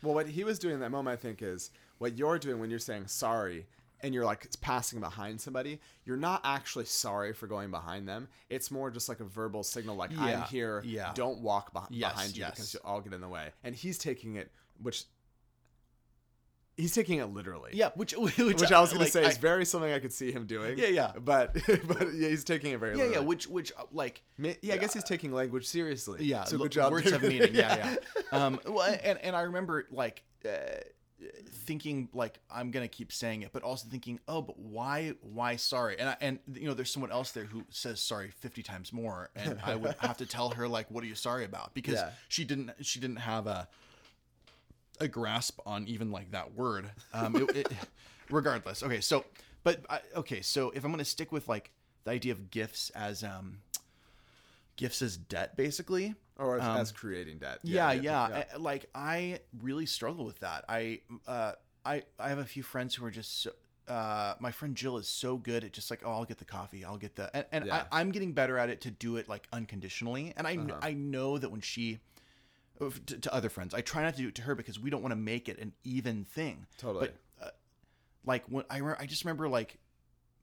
[0.01, 2.69] Well, what he was doing in that moment, I think, is what you're doing when
[2.69, 3.65] you're saying sorry
[4.01, 5.79] and you're like passing behind somebody.
[6.05, 8.27] You're not actually sorry for going behind them.
[8.49, 10.83] It's more just like a verbal signal, like I'm here.
[10.85, 11.13] yeah.
[11.15, 12.51] Don't walk beh- Yes, behind you yes.
[12.51, 13.51] because you'll all get in the way.
[13.63, 14.51] And he's taking it,
[14.81, 15.05] which
[16.77, 17.71] he's taking it literally.
[17.73, 19.99] yeah, which which, Which I was going like, to say is I- very something I
[19.99, 20.77] could see him doing.
[20.77, 21.11] Yeah, yeah.
[21.19, 21.53] But
[21.87, 24.77] but yeah, he's taking it very yeah, yeah, which which uh, like Ma- yeah, I
[24.77, 26.23] guess he's taking language seriously.
[26.25, 26.91] Yeah, So good job.
[26.91, 27.53] Words have meaning.
[27.55, 27.95] Yeah,
[28.31, 28.37] yeah.
[28.45, 30.49] Um, well, and and I remember like uh,
[31.51, 35.97] thinking like I'm gonna keep saying it, but also thinking, oh, but why, why sorry?
[35.99, 39.29] And I, and you know, there's someone else there who says sorry 50 times more,
[39.35, 41.73] and I would have to tell her like, what are you sorry about?
[41.73, 42.09] Because Yeah.
[42.27, 43.67] she didn't, she didn't have a
[44.99, 46.89] a grasp on even like that word.
[47.13, 47.67] Um, it, it,
[48.29, 48.83] regardless.
[48.83, 49.25] Okay, so
[49.63, 51.71] but I, okay, so if I'm gonna stick with like
[52.03, 53.59] the idea of gifts as um
[54.75, 56.15] gifts as debt, basically.
[56.37, 57.59] Or as, Um, as creating debt.
[57.63, 58.21] Yeah, yeah.
[58.53, 60.65] I- like I really struggle with that.
[60.67, 61.53] I uh
[61.85, 63.51] I I have a few friends who are just so
[63.87, 66.85] uh my friend Jill is so good at just like oh I'll get the coffee
[66.85, 67.83] I'll get the and, and Yeah.
[67.91, 70.77] I, I'm getting better at it to do it like unconditionally and I Uh-huh.
[70.81, 71.99] I know that when she
[72.79, 75.01] to, to other friends I try not to do it to her because we don't
[75.01, 77.07] want to make it an even thing Totally.
[77.39, 77.51] but uh,
[78.25, 79.77] like when I re- I just remember like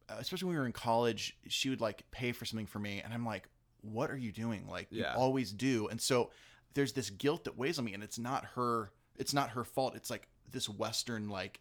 [0.08, 3.00] uh, especially when we were in college she would like pay for something for me
[3.04, 3.48] and I'm like
[3.82, 5.12] what are you doing like Yeah.
[5.14, 6.30] you always do and so
[6.74, 9.94] there's this guilt that weighs on me and it's not her it's not her fault
[9.96, 11.60] it's like this western like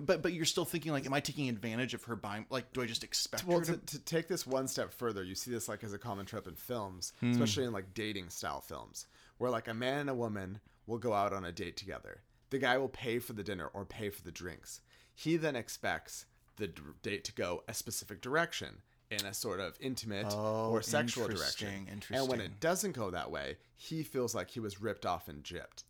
[0.00, 2.82] but but you're still thinking like am i taking advantage of her buying like do
[2.82, 5.50] i just expect well her to, to, to take this one step further you see
[5.50, 7.30] this like as a common trope in films Hmm.
[7.30, 9.06] especially in like dating style films
[9.38, 12.58] where like a man and a woman will go out on a date together the
[12.58, 14.80] guy will pay for the dinner or pay for the drinks
[15.14, 19.76] he then expects the d- date to go a specific direction in a sort of
[19.80, 24.34] intimate Oh, or sexual direction interesting, and when it doesn't go that way he feels
[24.34, 25.84] like he was ripped off and gypped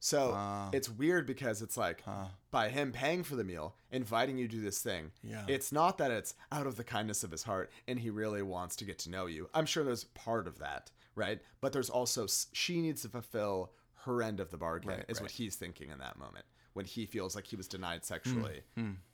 [0.00, 0.70] so Ah.
[0.72, 2.04] it's weird because it's like
[2.52, 5.10] by him paying for the meal, inviting you to do this thing.
[5.24, 5.44] Yeah.
[5.48, 8.76] It's not that it's out of the kindness of his heart and he really wants
[8.76, 9.50] to get to know you.
[9.52, 11.40] I'm sure there's part of that, right?
[11.60, 13.72] But there's also she needs to fulfill
[14.04, 17.04] her end of the bargain Right, is what he's thinking in that moment when he
[17.04, 18.62] feels like he was denied sexually,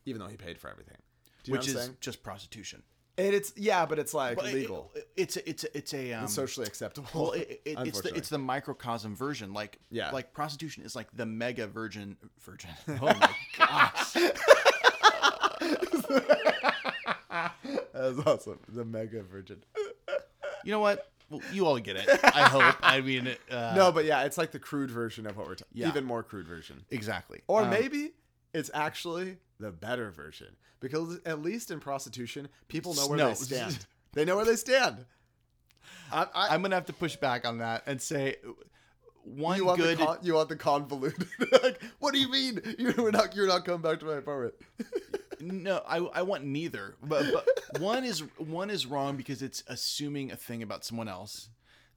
[0.05, 0.99] even though he paid for everything.
[1.43, 1.97] Do you Hmm, which know what I'm is saying?
[2.01, 2.83] just prostitution
[3.19, 6.13] And it's yeah, but it's like But legal, it- it's a, it's a, it's a
[6.13, 7.09] um, it's socially acceptable.
[7.15, 10.11] well it, it, it's the it's the microcosm version like Yeah.
[10.11, 14.15] like prostitution is like the mega virgin virgin oh my gosh
[17.93, 18.59] That's awesome.
[18.69, 19.63] The mega virgin.
[20.65, 24.05] you know what well, you all get it i hope i mean uh, no, but
[24.05, 25.73] yeah, it's like the crude version of what we're talking.
[25.73, 25.89] Yeah.
[25.89, 26.85] Even more crude version.
[26.91, 28.13] exactly Or Um, maybe
[28.53, 33.29] it's actually the better version because at least in prostitution, people know where No.
[33.29, 33.87] they stand.
[34.13, 35.07] they know where they stand.
[36.13, 38.37] I, I, i'm gonna have to push back on that and say
[39.25, 41.27] one you want good the con- you want the convoluted.
[41.63, 42.61] like, what do you mean?
[42.79, 44.55] You're not you're not coming back to my apartment.
[45.41, 46.97] No, I, I want neither.
[47.03, 51.49] But, but one is one is wrong because it's assuming a thing about someone else.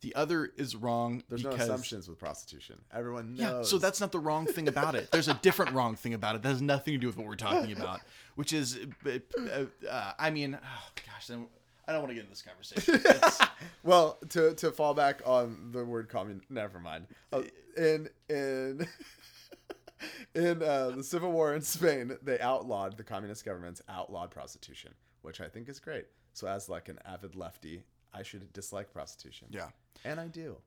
[0.01, 2.75] The other is wrong There's because no assumptions with prostitution.
[2.93, 3.39] Everyone knows.
[3.39, 5.09] yeah, so that's not the wrong thing about it.
[5.11, 7.35] There's a different wrong thing about it that has nothing to do with what we're
[7.35, 8.01] talking about,
[8.35, 11.47] which is, uh, uh, I mean, oh, gosh, then
[11.87, 13.47] I don't want to get into this conversation.
[13.83, 16.41] Well to to fall back on the word commun.
[16.49, 17.07] Never mind.
[17.31, 17.43] Uh,
[17.77, 18.87] in in
[20.35, 25.41] in uh, the civil war in Spain, they outlawed the communist governments outlawed prostitution, which
[25.41, 26.05] I think is great.
[26.33, 27.83] So as like an avid lefty,
[28.13, 29.47] I should dislike prostitution.
[29.51, 29.69] yeah,
[30.05, 30.57] and I do.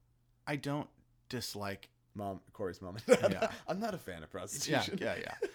[0.47, 0.89] I don't
[1.29, 1.89] dislike.
[2.17, 2.97] Mom, Corey's mom.
[3.07, 3.33] and dad.
[3.41, 3.51] Yeah.
[3.69, 4.99] I'm not a fan of prostitution.
[5.01, 5.35] yeah, yeah.
[5.43, 5.49] yeah.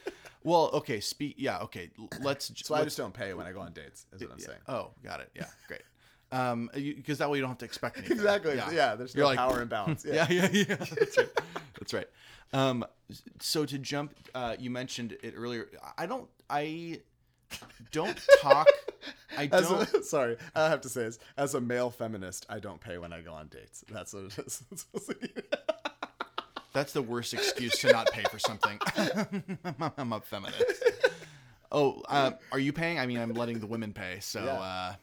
[0.44, 1.02] Well, okay.
[1.02, 1.36] Speak.
[1.38, 1.90] Yeah, okay.
[2.22, 2.52] Let's.
[2.64, 4.06] So I let's- just don't pay when I go on dates.
[4.14, 4.46] Is what I'm yeah.
[4.46, 4.60] saying.
[4.70, 5.32] Oh, got it.
[5.36, 5.82] Yeah, great.
[6.32, 8.18] Um, because that way you don't have to expect anything.
[8.18, 8.56] Exactly.
[8.56, 8.96] Yeah.
[8.96, 10.06] there's no You're like, power imbalance.
[10.08, 10.28] Yeah.
[10.30, 10.76] Yeah, yeah, yeah.
[10.76, 11.30] That's right.
[11.80, 12.08] That's right.
[12.54, 12.86] Um,
[13.40, 15.68] so to jump, uh, you mentioned it earlier.
[15.98, 16.30] I don't.
[16.50, 17.00] I
[17.92, 18.68] don't talk.
[19.38, 19.94] I don't.
[19.94, 21.20] a, sorry, I have to say this.
[21.38, 23.84] As a male feminist, I don't pay when I go on dates.
[23.92, 24.64] That's what it is.
[26.74, 28.78] That's the worst excuse to not pay for something.
[29.98, 30.64] I'm a feminist.
[31.72, 33.00] Oh, uh, are you paying?
[33.00, 34.20] I mean, I'm letting the women pay.
[34.20, 34.94] So, Yeah.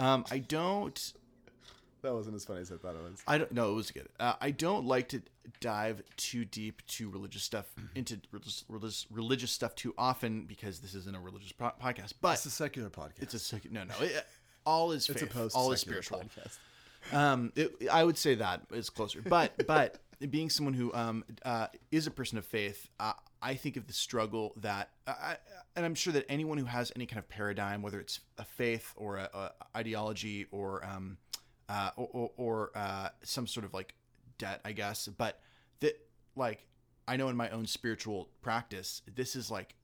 [0.00, 1.12] uh, um, I don't.
[2.02, 3.22] That wasn't as funny as I thought it was.
[3.26, 3.52] I don't.
[3.52, 4.08] No, it was good.
[4.20, 5.22] Uh, I don't like to
[5.60, 10.94] dive too deep to religious stuff into religious, religious religious stuff too often because this
[10.94, 12.14] isn't a religious po- podcast.
[12.20, 13.22] But It's a secular podcast.
[13.22, 13.74] it's a secular.
[13.74, 13.94] no, no.
[14.04, 14.26] It,
[14.66, 16.20] all is It's a post all is spiritual.
[16.22, 16.58] podcast.
[17.16, 19.98] Um, it, I would say that is closer, but but
[20.30, 23.12] being someone who um uh, is a person of faith, uh,
[23.44, 25.34] I think of the struggle that, I,
[25.74, 28.92] and I'm sure that anyone who has any kind of paradigm, whether it's a faith
[28.96, 31.16] or a, a ideology or um
[31.72, 33.94] uh, or or, uh, some sort of like
[34.36, 35.40] debt, I guess, but
[35.80, 35.98] that
[36.36, 36.66] like
[37.08, 39.74] I know in my own spiritual practice, this is like,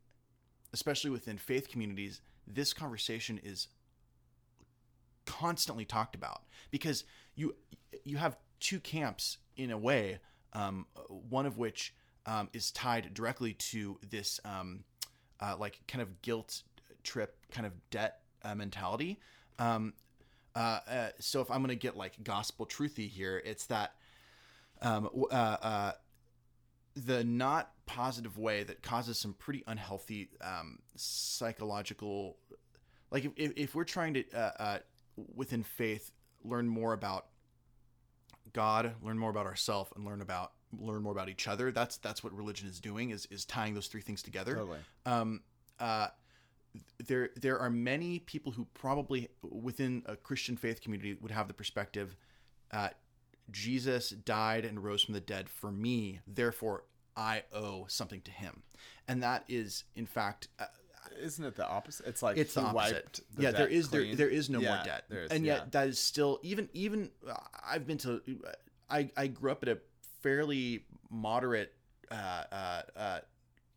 [0.74, 3.68] especially within faith communities, this conversation is
[5.24, 7.54] constantly talked about because you
[8.04, 10.18] you have two camps in a way
[10.52, 10.86] um,
[11.30, 11.94] one of which
[12.26, 14.84] um, is tied directly to this um,
[15.40, 16.62] uh, like kind of guilt
[17.02, 19.18] trip kind of debt uh, mentality.
[19.58, 19.94] Um,
[20.58, 23.94] uh, uh, so if i'm going to get like gospel truthy here it's that
[24.80, 25.92] um, uh, uh,
[26.94, 32.36] the not positive way that causes some pretty unhealthy um, psychological
[33.10, 34.78] like if, if, we're trying to uh, uh,
[35.34, 36.10] within faith
[36.44, 37.26] learn more about
[38.52, 42.22] god learn more about ourselves and learn about learn more about each other that's that's
[42.22, 44.78] what religion is doing is is tying those three things together Totally.
[45.06, 45.40] um,
[45.80, 46.08] uh,
[47.04, 51.54] there there are many people who probably within a Christian faith community would have the
[51.54, 52.16] perspective,
[52.72, 52.88] uh,
[53.50, 56.84] Jesus died and rose from the dead for me, therefore
[57.16, 58.62] I owe something to him,
[59.06, 60.48] and that is in fact.
[60.58, 60.66] Uh,
[61.20, 62.06] Isn't it the opposite?
[62.06, 62.94] It's like it's he the opposite.
[62.94, 64.16] wiped the yeah, there is there clean.
[64.16, 65.64] there is no more debt, there is, and yet yeah.
[65.70, 67.34] that is still even even uh,
[67.66, 68.20] I've been to
[68.90, 69.78] I I grew up at a
[70.22, 71.72] fairly moderate
[72.10, 73.20] uh, uh, uh,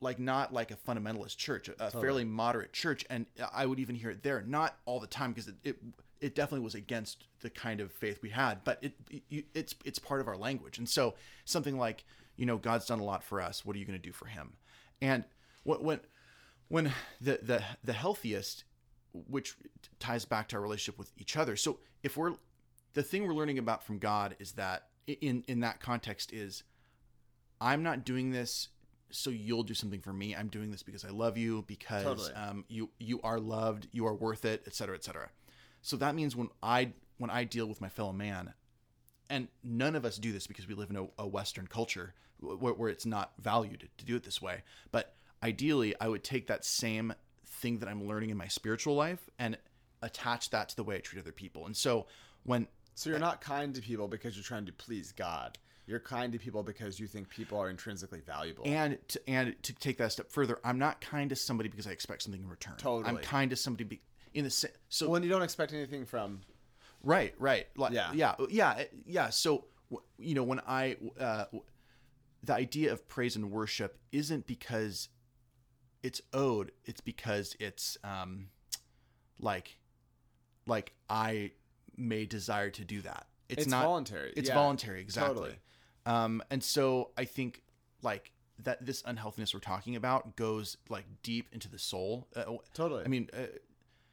[0.01, 3.95] like not like a fundamentalist church, a a fairly moderate church, and I would even
[3.95, 5.77] hear it there, not all the time because it, it
[6.19, 8.93] it definitely was against the kind of faith we had, but it,
[9.29, 11.13] it it's it's part of our language, and so
[11.45, 12.03] something like
[12.35, 14.25] you know God's done a lot for us, what are you going to do for
[14.25, 14.53] Him?
[15.01, 15.23] And
[15.63, 15.99] when when
[16.67, 18.63] when the the the healthiest,
[19.13, 19.55] which
[19.99, 22.33] ties back to our relationship with each other, so if we're
[22.93, 26.63] the thing we're learning about from God is that in in that context is
[27.59, 28.69] I'm not doing this
[29.11, 30.35] so you'll do something for me.
[30.35, 32.33] I'm doing this because I love you, because Totally.
[32.33, 35.29] um, you you are loved, you are worth it, et cetera, et cetera.
[35.81, 38.53] So that means when I when I deal with my fellow man,
[39.29, 42.73] and none of us do this because we live in a, a Western culture where,
[42.73, 44.63] where it's not valued to do it this way.
[44.91, 47.13] But ideally, I would take that same
[47.45, 49.57] thing that I'm learning in my spiritual life and
[50.01, 51.67] attach that to the way I treat other people.
[51.67, 52.07] And so
[52.43, 55.59] when So you're not kind to people because you're trying to please God.
[55.91, 58.63] You're kind to people because you think people are intrinsically valuable.
[58.65, 61.85] and to, and to take that a step further, I'm not kind to somebody because
[61.85, 62.75] I expect something in return.
[62.77, 63.09] Totally.
[63.09, 64.01] I'm kind to somebody be,
[64.33, 66.41] in the sa- so when you don't expect anything from
[67.03, 67.67] Right, right.
[67.75, 68.11] Like, Yeah.
[68.13, 69.29] yeah, yeah, yeah.
[69.29, 69.65] So,
[70.17, 71.45] you know, when I, uh,
[72.43, 75.09] the idea of praise and worship isn't because
[76.03, 78.47] it's owed; it's because it's, um,
[79.39, 79.77] like,
[80.65, 81.51] like I
[81.97, 83.27] may desire to do that.
[83.49, 84.31] It's, It's not voluntary.
[84.37, 85.35] It's Yeah, voluntary, exactly.
[85.35, 85.55] totally.
[86.05, 87.61] Um, and so I think
[88.01, 88.31] like
[88.63, 92.27] that this unhealthiness we're talking about goes like deep into the soul.
[92.35, 93.03] Uh, Totally.
[93.03, 93.47] I mean, uh,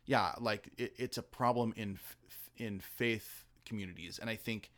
[0.06, 1.98] yeah, like it, it's a problem in
[2.56, 4.70] in faith communities, and I think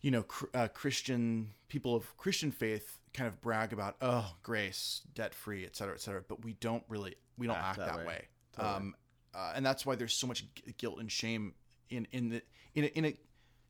[0.00, 5.02] you know cr- uh, Christian people of Christian faith kind of brag about oh grace,
[5.14, 7.86] debt free, et cetera, et cetera, but we don't really we don't act, Act that,
[7.88, 8.06] that way.
[8.06, 8.28] way.
[8.56, 8.74] Totally.
[8.74, 8.94] Um,
[9.34, 11.54] uh, and that's why there's so much gu- guilt and shame
[11.88, 12.42] in in the
[12.74, 13.16] in a, in a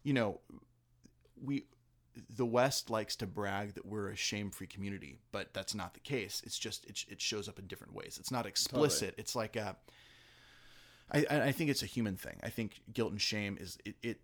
[0.05, 0.41] you know,
[1.41, 1.67] we
[2.29, 6.43] the West likes to brag that we're a shame-free community, but that's not the case.
[6.45, 8.17] It's just it, it shows up in different ways.
[8.21, 9.15] It's not explicit.
[9.19, 9.77] It's like a.
[11.11, 12.39] I I I think it's a human thing.
[12.43, 13.97] I think guilt and shame is it.
[14.03, 14.21] it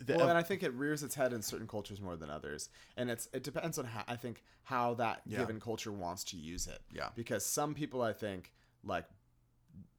[0.00, 2.30] the, well, uh, and I think it rears its head in certain cultures more than
[2.30, 5.38] others, and it's it depends on how I think how that Yeah.
[5.38, 6.80] given culture wants to use it.
[6.92, 7.08] Yeah.
[7.16, 8.52] because some people I think
[8.84, 9.06] like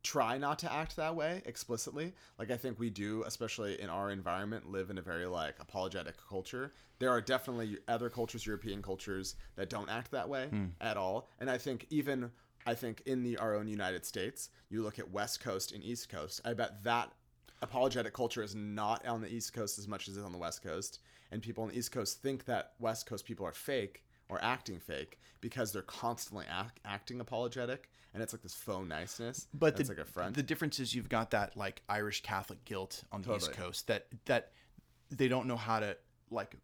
[0.03, 2.13] try not to act that way explicitly.
[2.37, 6.15] Like I think we do, especially in our environment, live in a very like apologetic
[6.27, 6.73] culture.
[6.99, 10.65] There are definitely other cultures, European cultures, that don't act that way hmm.
[10.81, 11.29] at all.
[11.39, 12.31] And I think even
[12.65, 16.09] I think in the our own United States, you look at West Coast and East
[16.09, 16.41] Coast.
[16.45, 17.11] I bet that
[17.61, 20.37] apologetic culture is not on the East Coast as much as it is on the
[20.37, 20.99] West Coast.
[21.31, 24.79] And people on the East Coast think that West Coast people are fake or acting
[24.79, 29.47] fake because they're constantly act, acting apologetic, and it's like this faux niceness.
[29.53, 30.35] but the, like a front.
[30.35, 34.07] the difference is you've got that like Irish Catholic guilt on the East Coast that
[34.25, 34.51] that
[35.09, 35.97] they don't know how to
[36.29, 36.55] like.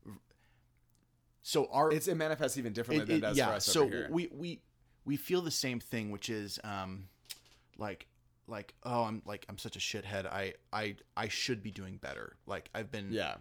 [1.42, 3.48] So our it's it manifests even differently it- than it- does yeah.
[3.48, 4.08] for us so over here.
[4.12, 4.62] we we
[5.06, 7.08] we feel the same thing, which is um,
[7.78, 8.08] like
[8.48, 10.26] like oh I'm like I'm such a shithead.
[10.26, 12.36] I I I should be doing better.
[12.46, 13.36] Like I've been yeah,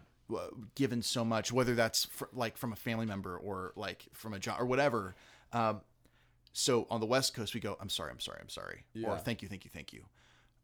[0.75, 4.39] given so much, whether that's fr- like from a family member or like from a
[4.39, 5.15] job or whatever.
[5.53, 5.81] Um,
[6.53, 9.41] so on the West Coast, we go, I'm sorry, I'm sorry, I'm sorry, or thank
[9.41, 10.05] you, thank you, thank you.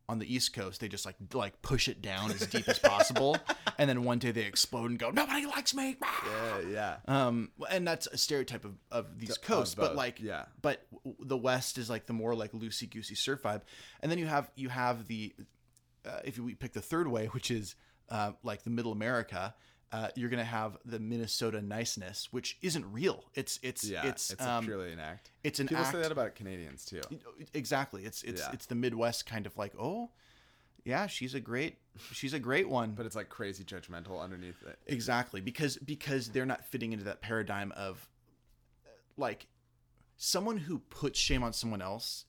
[0.10, 3.38] On the East Coast, they just like like push it down as deep as possible,
[3.78, 5.96] and then one day they explode and go, nobody likes me.
[6.26, 6.96] yeah, yeah.
[7.08, 10.46] Um, and that's a stereotype of, of these of coasts, but like, yeah.
[10.62, 13.62] but w- the West is like the more like loosey goosey surf vibe,
[14.02, 15.34] and then you have you have the
[16.06, 17.76] uh, if we pick the third way, which is
[18.12, 19.56] uh, like the Middle America,
[19.92, 23.26] uh, you're gonna have the Minnesota niceness, which isn't real.
[23.34, 25.32] It's it's Yeah, it's it's, um, purely an act.
[25.44, 25.94] it's an People act.
[25.94, 27.02] say that about Canadians too.
[27.54, 28.06] exactly.
[28.06, 28.52] It's it's Yeah.
[28.54, 30.12] it's the Midwest kind of like oh,
[30.86, 31.78] yeah, she's a great
[32.14, 34.80] she's a great one, But it's like crazy judgmental underneath it.
[34.88, 38.08] Exactly, because because they're not fitting into that paradigm of
[39.18, 39.48] like
[40.18, 42.26] someone who puts shame on someone else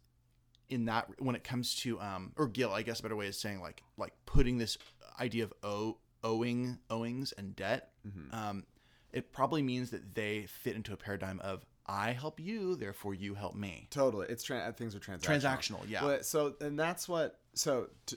[0.68, 3.38] in that when it comes to um or guilt, I guess a better way is
[3.38, 4.76] saying like like putting this
[5.20, 7.90] idea of owe, owing owings and debt.
[8.32, 8.64] Um,
[9.12, 13.34] it probably means that they fit into a paradigm of I help you, therefore you
[13.34, 13.88] help me.
[13.90, 15.20] Totally, it's tran things are transactional.
[15.40, 16.04] Transactional, yeah.
[16.04, 17.38] Well, so and that's what.
[17.54, 18.16] So to,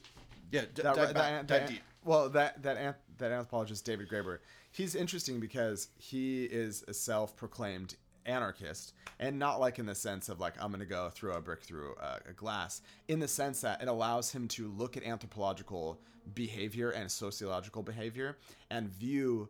[0.52, 1.82] Yeah, d- that, dive that, back- that- deep.
[2.04, 4.38] Well, that that anth- that anthropologist David Graeber,
[4.72, 10.40] he's interesting because he is a self-proclaimed anarchist, and not like in the sense of
[10.40, 12.82] like I'm going to go throw a brick through a, a glass.
[13.08, 16.00] In the sense that it allows him to look at anthropological
[16.34, 18.38] behavior and sociological behavior
[18.72, 19.50] and view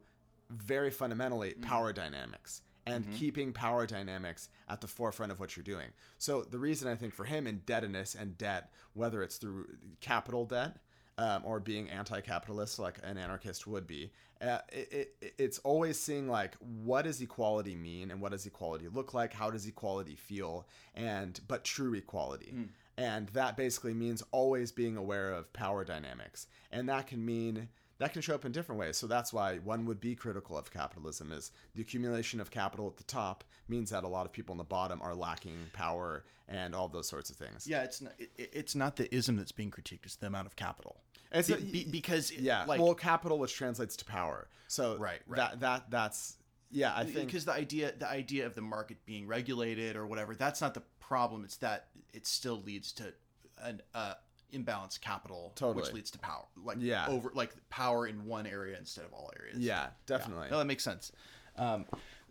[0.50, 1.62] very fundamentally mm-hmm.
[1.62, 3.16] power dynamics and mm-hmm.
[3.16, 5.88] keeping power dynamics at the forefront of what you're doing.
[6.18, 9.68] So the reason I think for him indebtedness and debt, whether it's through
[10.02, 10.78] capital debt
[11.18, 16.28] um, or being anti-capitalist like an anarchist would be, uh, it, it, it's always seeing
[16.28, 19.34] like what does equality mean and what does equality look like?
[19.34, 20.68] How does equality feel?
[20.94, 22.54] And but true equality.
[22.98, 26.48] And that basically means always being aware of power dynamics.
[26.72, 28.98] And that can mean that can show up in different ways.
[28.98, 32.98] So that's why one would be critical of capitalism is the accumulation of capital at
[32.98, 36.76] the top means that a lot of people on the bottom are lacking power and
[36.76, 37.66] all those sorts of things.
[37.68, 38.14] Yeah, it's not.
[38.18, 40.98] It, it's not the ism that's being critiqued; it's the amount of capital.
[41.36, 42.66] It's Be- a- be- because Yeah.
[42.66, 44.48] like well, capital which translates to power.
[44.68, 45.38] So Right, right.
[45.38, 46.38] that that that's
[46.72, 50.36] yeah, I think because the idea the idea of the market being regulated or whatever
[50.36, 53.14] that's not the problem it's that it still leads to
[53.62, 54.16] an uh
[54.54, 55.84] imbalanced capital Totally.
[55.84, 57.08] which leads to power like Yeah.
[57.08, 60.48] over like power in one area instead of all areas yeah, definitely.
[60.50, 61.12] no that makes sense
[61.58, 61.86] um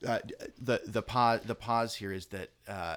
[0.06, 0.18] uh,
[0.60, 2.96] the the pause the pause here is that uh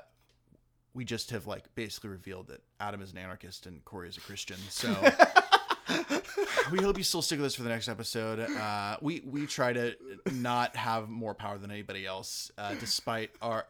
[0.93, 4.21] we just have like basically revealed that Adam is an anarchist and Corey is a
[4.21, 4.57] Christian.
[4.69, 4.91] So
[6.71, 8.39] we hope you still stick with us for the next episode.
[8.39, 9.95] Uh, we we try to
[10.31, 13.65] not have more power than anybody else, uh, despite our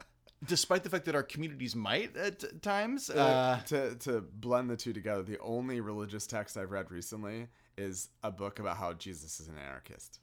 [0.45, 3.09] despite the fact that our communities might at times.
[3.09, 7.47] Uh, Uh, to to blend the two together, the only religious text I've read recently
[7.77, 10.19] is a book about how Jesus is an anarchist.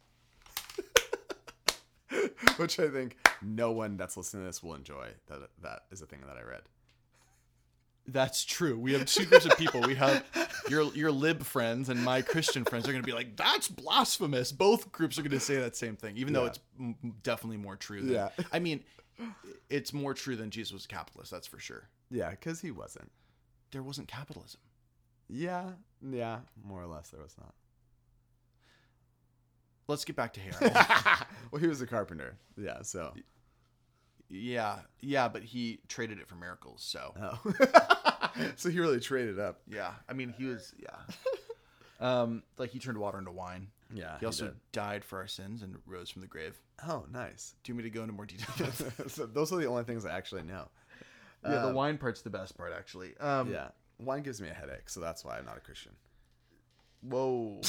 [2.57, 5.09] Which I think no one that's listening to this will enjoy.
[5.29, 6.63] That that is a thing that I read.
[8.07, 8.79] That's true.
[8.79, 9.81] We have two groups of people.
[9.83, 10.25] We have
[10.69, 14.53] your your lib friends and my Christian friends are going to be like, "That's blasphemous."
[14.53, 17.77] Both groups are going to say that same thing, even though it's m- definitely more
[17.77, 18.01] true.
[18.03, 18.29] Than, Yeah.
[18.53, 18.85] I mean,
[19.71, 21.31] it's more true than Jesus was a capitalist.
[21.31, 21.89] That's for sure.
[22.11, 23.11] Yeah, because he wasn't.
[23.73, 24.61] There wasn't capitalism.
[25.29, 25.71] Yeah,
[26.03, 27.55] yeah, more or less there was not.
[29.89, 30.75] Let's get back to Harold.
[31.51, 32.37] well, he was a carpenter.
[32.57, 33.13] Yeah, so.
[34.29, 36.83] Yeah, yeah, but he traded it for miracles.
[36.83, 37.53] So Oh.
[38.57, 39.61] so he really traded up.
[39.69, 40.97] yeah, I mean, he was yeah.
[42.01, 43.69] Um, like he turned water into wine.
[43.95, 44.57] Yeah, He also did.
[44.73, 46.59] died for our sins and rose from the grave.
[46.87, 47.55] Oh, nice.
[47.63, 48.67] Do you want me to go into more detail?
[49.07, 50.69] so those are the only things I actually know.
[51.45, 53.17] yeah, the Um, wine part's the best part, actually.
[53.19, 53.69] Um, Yeah,
[54.01, 55.93] wine gives me a headache, so that's why I'm not a Christian.
[57.03, 57.61] Whoa.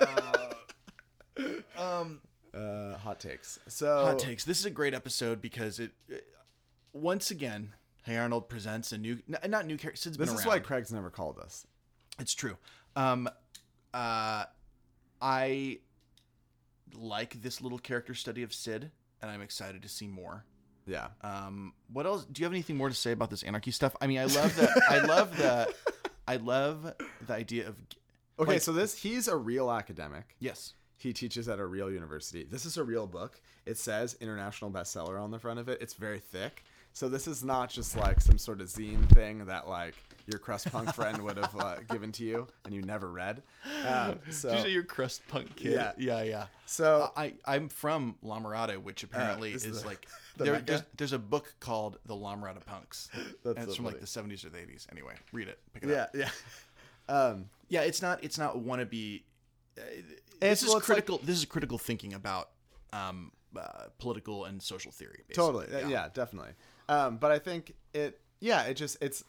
[0.00, 1.42] uh,
[1.76, 2.20] um,
[2.54, 3.58] Uh, hot takes.
[3.68, 4.44] So hot takes.
[4.44, 6.24] This is a great episode because it, it-
[6.92, 10.00] once again, Hey Arnold presents a new, n- not new character.
[10.00, 10.54] Sid's This been is around.
[10.54, 11.66] why Craig's never called us.
[12.18, 12.56] It's true.
[12.96, 13.28] Um,
[13.94, 14.44] uh,
[15.20, 15.78] I
[16.94, 18.90] like this little character study of Sid,
[19.20, 20.44] and I'm excited to see more.
[20.86, 21.08] Yeah.
[21.22, 22.24] Um, what else?
[22.24, 23.94] Do you have anything more to say about this anarchy stuff?
[24.00, 24.70] I mean, I love that.
[24.88, 25.74] I love the.
[26.26, 26.92] I love
[27.26, 27.76] the idea of.
[28.38, 30.34] Okay, like- so this he's a real academic.
[30.40, 30.72] Yes.
[30.98, 32.44] He teaches at a real university.
[32.44, 33.40] This is a real book.
[33.64, 35.80] It says international bestseller on the front of it.
[35.80, 36.64] It's very thick.
[36.92, 39.94] So this is not just like some sort of zine thing that like
[40.26, 43.42] your crust punk friend would have uh, given to you and you never read.
[43.86, 45.72] Um, so Did you say you're crust punk kid?
[45.74, 45.92] Yeah.
[45.96, 46.46] yeah, yeah.
[46.66, 50.82] so I I'm from La Mirada, which apparently is is the- like the there, there's,
[50.96, 53.08] there's a book called The La Mirada Punks.
[53.44, 54.86] That's and it's so from like the 70s or the 80s.
[54.90, 55.60] Anyway, read it.
[55.74, 56.10] Pick it up.
[56.14, 56.28] yeah,
[57.08, 57.14] yeah.
[57.14, 59.22] Um, Yeah, it's not it's not wannabe.
[60.40, 61.18] This is well, it's like- critical.
[61.24, 62.50] this is critical thinking about
[62.92, 65.24] um, uh, political and social theory.
[65.28, 65.34] Basically.
[65.34, 66.52] totally Uh, yeah, definitely
[66.90, 69.22] um but i think it yeah it just it's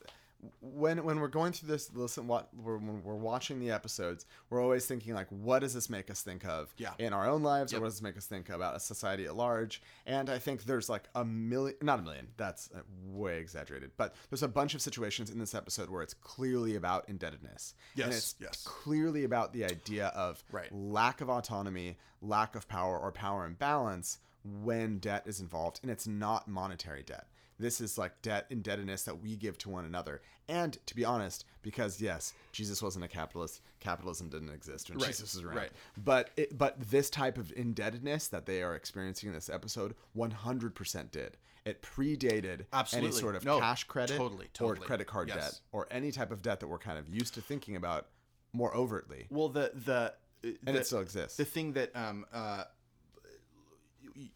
[0.62, 4.62] when when we're going through this listen what we're, when we're watching the episodes we're
[4.62, 6.94] always thinking like what does this make us think of Yeah.
[6.98, 7.80] in our own lives Yep.
[7.80, 10.64] or what does this make us think about a society at large and i think
[10.64, 14.74] there's like a million not a million that's uh, way exaggerated but there's a bunch
[14.76, 18.64] of situations in this episode where it's clearly about indebtedness and Yes, it's yes.
[18.66, 20.72] clearly about the idea of Right.
[20.72, 26.08] lack of autonomy, lack of power, or power imbalance when debt is involved, and it's
[26.08, 27.28] not monetary debt.
[27.60, 30.22] This is like debt indebtedness that we give to one another.
[30.48, 35.08] And to be honest, because yes, Jesus wasn't a capitalist, capitalism didn't exist when Right,
[35.08, 35.58] Jesus was around.
[35.58, 35.72] right.
[35.98, 41.12] But it, but this type of indebtedness that they are experiencing in this episode, 100%
[41.12, 41.38] did.
[41.66, 43.10] It predated Absolutely.
[43.10, 44.84] any sort of No, cash credit totally, totally.
[44.86, 45.38] or credit card Yes.
[45.38, 48.08] debt or any type of debt that we're kind of used to thinking about
[48.54, 49.28] more overtly.
[49.30, 51.38] Well, the the And the, it still exists.
[51.38, 52.64] the thing that um uh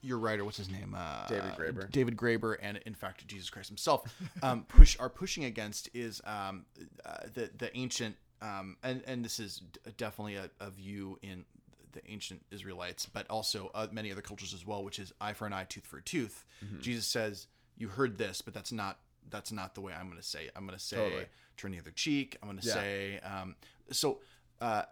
[0.02, 1.92] your writer what's his name uh David Graeber.
[1.92, 4.04] david graeber and in fact jesus christ himself
[4.44, 6.66] um push are pushing against is um
[7.06, 9.62] uh, the the ancient um and and this is
[9.98, 11.46] definitely a, a view in
[11.92, 15.46] the ancient israelites but also uh, many other cultures as well which is eye for
[15.46, 16.80] an eye tooth for a tooth Mm-hmm.
[16.80, 20.28] jesus says you heard this but that's not that's not the way i'm going to
[20.28, 20.52] say it.
[20.56, 21.26] i'm going to say Totally.
[21.58, 22.74] turn the other cheek i'm going to Yeah.
[22.74, 23.56] say um
[23.92, 24.20] so
[24.62, 24.84] uh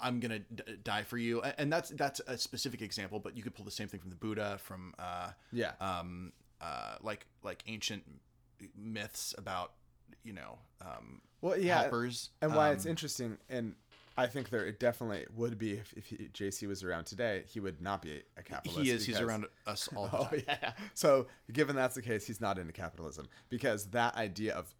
[0.00, 3.18] I'm gonna d- die for you, and that's that's a specific example.
[3.20, 5.72] But you could pull the same thing from the Buddha, from uh, Yeah.
[5.80, 8.02] um, uh, like like ancient
[8.76, 9.72] myths about
[10.24, 13.74] you know um, Well, yeah, helpers, and why it's Um, interesting, and
[14.18, 17.60] I think there it definitely would be if, if he, JC was around today, he
[17.60, 18.84] would not be a capitalist.
[18.86, 19.04] He is.
[19.04, 20.72] He's around us all the Oh yeah.
[20.94, 24.74] So given that's the case, he's not into capitalism because that idea of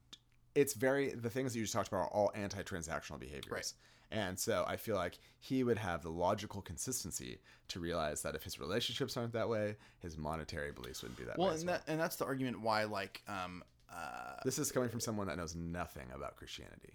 [0.54, 3.50] it's very the things that you just talked about are all anti-transactional behaviors.
[3.50, 3.72] Right.
[4.10, 8.44] And so I feel like he would have the logical consistency to realize that if
[8.44, 11.56] his relationships aren't that way, his monetary beliefs wouldn't be that Well, way.
[11.58, 15.26] and that and that's the argument why like um, uh, This is coming from someone
[15.26, 16.94] that knows nothing about Christianity.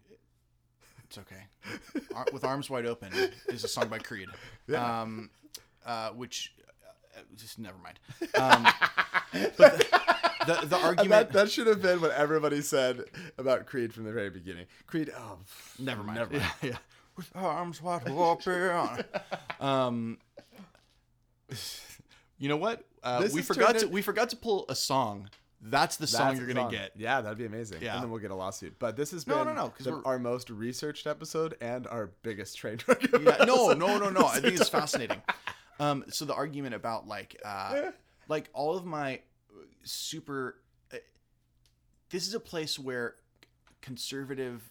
[1.03, 1.43] It's okay.
[2.15, 3.11] Ar- With Arms Wide Open
[3.47, 4.29] is a song by Creed.
[4.73, 5.29] Um,
[5.85, 6.53] uh, which,
[7.17, 7.99] uh, just never mind.
[8.39, 8.65] Um,
[9.57, 9.79] but
[10.47, 11.09] the, the, the argument.
[11.09, 13.03] That, that should have been what everybody said
[13.37, 14.67] about Creed from the very beginning.
[14.87, 15.39] Creed, oh,
[15.79, 16.19] never mind.
[16.19, 16.45] Never mind.
[16.61, 16.77] Yeah, yeah.
[17.17, 19.03] With arms wide open.
[19.59, 20.17] um,
[22.37, 22.83] you know what?
[23.03, 25.29] Uh, This we has forgot turned to in- we forgot to pull a song.
[25.63, 26.71] That's the song That's you're the gonna song.
[26.71, 26.91] get.
[26.95, 27.79] Yeah, that'd be amazing.
[27.83, 27.93] Yeah.
[27.95, 28.79] And then we'll get a lawsuit.
[28.79, 31.85] But this has been No, no, no, 'cause the- we're- our most researched episode and
[31.87, 33.01] our biggest train wreck.
[33.11, 33.77] Yeah, no, episode.
[33.77, 34.25] no, no, no.
[34.25, 35.21] I think it's fascinating.
[35.79, 37.91] Um, so the argument about like, uh,
[38.27, 39.19] like all of my
[39.83, 40.57] super,
[40.91, 40.97] uh,
[42.09, 43.15] this is a place where
[43.81, 44.61] conservative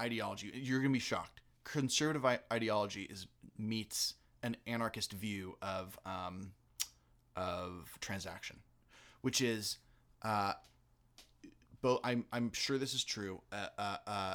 [0.00, 0.50] ideology.
[0.54, 1.39] You're gonna be shocked.
[1.64, 3.26] Conservative ideology is
[3.58, 6.52] meets an anarchist view of um,
[7.36, 8.56] of transaction,
[9.20, 9.78] which is,
[10.22, 10.54] uh,
[11.82, 12.00] both.
[12.02, 13.40] I'm I'm sure this is true.
[13.52, 14.34] Uh, uh, uh,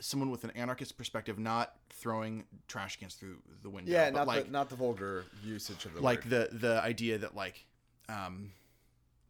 [0.00, 3.90] someone with an anarchist perspective, not throwing trash cans through the window.
[3.92, 6.50] Yeah, not like the not the vulgar usage of the like word.
[6.52, 7.64] the the idea that like,
[8.08, 8.52] um,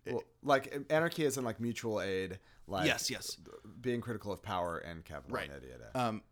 [0.07, 2.39] Well, like anarchy is in like mutual aid.
[2.69, 3.37] Like Yes, yes.
[3.81, 5.37] being critical of power and capital.
[5.37, 5.51] Right.
[5.51, 6.09] and yada, yada.
[6.09, 6.23] um,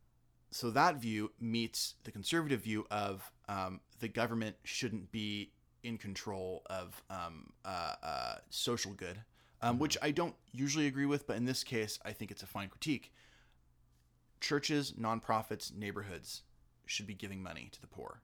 [0.50, 6.62] so that view meets the conservative view of um, the government shouldn't be in control
[6.66, 9.22] of um, uh, uh, social good,
[9.62, 12.46] um, which I don't usually agree with, but in this case, I think it's a
[12.46, 13.12] fine critique.
[14.40, 16.42] churches, nonprofits, neighborhoods
[16.86, 18.22] should be giving money to the poor.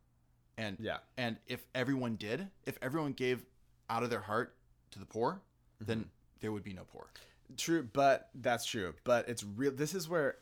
[0.57, 0.99] And Yeah.
[1.19, 3.45] and if everyone did, if everyone gave
[3.91, 4.57] out of their heart
[4.93, 5.43] to the poor,
[5.79, 6.11] then
[6.41, 7.11] there would be no poor.
[7.59, 8.95] True, but that's true.
[9.05, 9.73] But it's real.
[9.73, 10.39] This is where,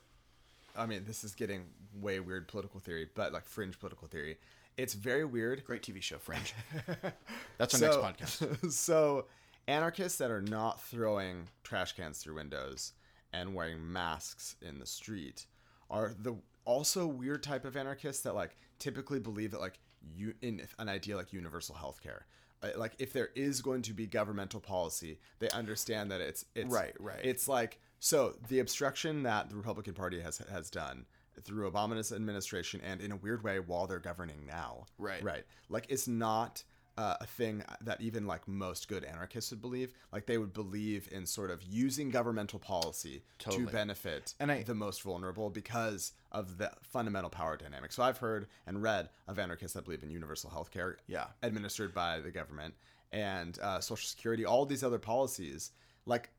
[0.77, 1.67] I mean, this is getting
[2.01, 4.39] way weird political theory, but like fringe political theory.
[4.77, 5.65] It's very weird.
[5.65, 6.53] Great TV show, Fringe.
[7.59, 8.73] That's our So- next podcast.
[8.73, 9.27] so,
[9.69, 12.93] anarchists that are not throwing trash cans through windows
[13.33, 15.47] and wearing masks in the street
[15.91, 19.79] are the also weird type of anarchists that like typically believe that like
[20.17, 22.27] you in an idea like universal health care.
[22.65, 26.73] Uh, Like if there is going to be governmental policy, they understand that it's it's
[26.73, 27.21] Right, right.
[27.23, 31.07] It's like so the obstruction that the Republican Party has has done
[31.43, 34.87] through Obama's administration and in a weird way while they're governing now.
[34.99, 35.23] Right.
[35.23, 35.45] Right.
[35.69, 36.63] Like it's not
[36.97, 39.93] uh, a thing that even like most good anarchists would believe.
[40.13, 43.67] Like they would believe in sort of using governmental policy Totally.
[43.67, 47.93] to benefit And I- the most vulnerable because of the fundamental power dynamic.
[47.93, 51.27] So I've heard and read of anarchists that believe in universal health care Yeah.
[51.43, 52.75] administered by the government
[53.13, 55.73] and uh, social security, all these other policies.
[56.07, 56.31] Like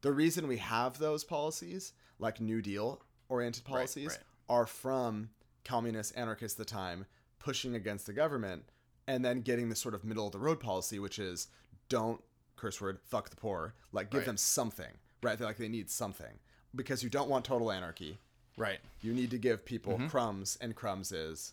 [0.00, 4.18] the reason we have those policies, like New Deal oriented policies, right.
[4.48, 5.30] are from
[5.64, 7.06] communist anarchists at the time
[7.38, 8.64] pushing against the government
[9.08, 11.48] and then getting the sort of middle of the road policy, which is
[11.88, 12.22] don't
[12.56, 14.26] curse word, fuck the poor, like give Right.
[14.26, 14.92] them something,
[15.22, 15.36] right?
[15.38, 16.38] They're like they need something
[16.76, 18.18] because you don't want total anarchy.
[18.56, 18.80] right.
[19.00, 20.08] You need to give people Mm-hmm.
[20.08, 21.52] crumbs, and crumbs is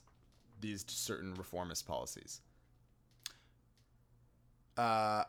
[0.59, 2.41] these certain reformist policies.
[4.75, 5.23] Uh,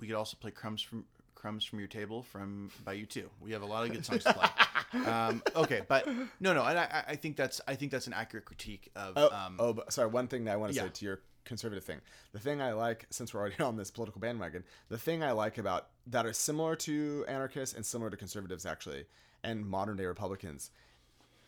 [0.00, 1.04] we could also play crumbs from
[1.42, 3.24] crumbs from your table from by U2.
[3.40, 5.04] We have a lot of good songs to play.
[5.06, 6.06] um, okay, but
[6.38, 9.14] no, no, and I, I think that's I think that's an accurate critique of.
[9.16, 10.08] Oh, um, oh, but sorry.
[10.08, 10.84] One thing that I want to yeah.
[10.84, 12.00] say to your conservative thing.
[12.32, 15.58] The thing I like, since we're already on this political bandwagon, the thing I like
[15.58, 19.06] about that are similar to anarchists and similar to conservatives actually,
[19.42, 20.70] and modern day Republicans.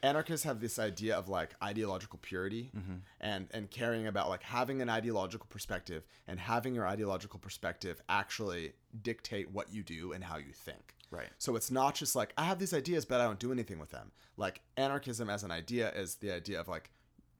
[0.04, 2.96] Anarchists have this idea of like ideological purity Mm-hmm.
[3.20, 8.72] and and caring about like having an ideological perspective and having your ideological perspective actually
[9.02, 10.94] dictate what you do and how you think.
[11.10, 11.30] Right.
[11.38, 13.90] So it's not just like I have these ideas, but I don't do anything with
[13.90, 14.12] them.
[14.36, 16.90] Like anarchism as an idea is the idea of like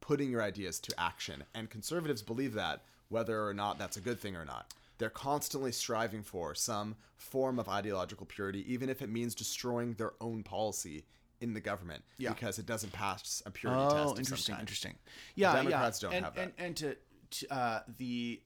[0.00, 4.20] putting your ideas to action, and conservatives believe that whether or not that's a good
[4.20, 4.74] thing or not.
[4.98, 10.12] They're constantly striving for some form of ideological purity, even if it means destroying their
[10.20, 11.04] own policy
[11.40, 12.30] in the government Yeah.
[12.32, 14.14] because it doesn't pass a purity test.
[14.14, 14.94] Oh, interesting, interesting.
[15.34, 16.08] Yeah, Democrats yeah.
[16.08, 16.42] don't and, have that.
[16.42, 16.96] And, and to,
[17.30, 18.40] to uh, the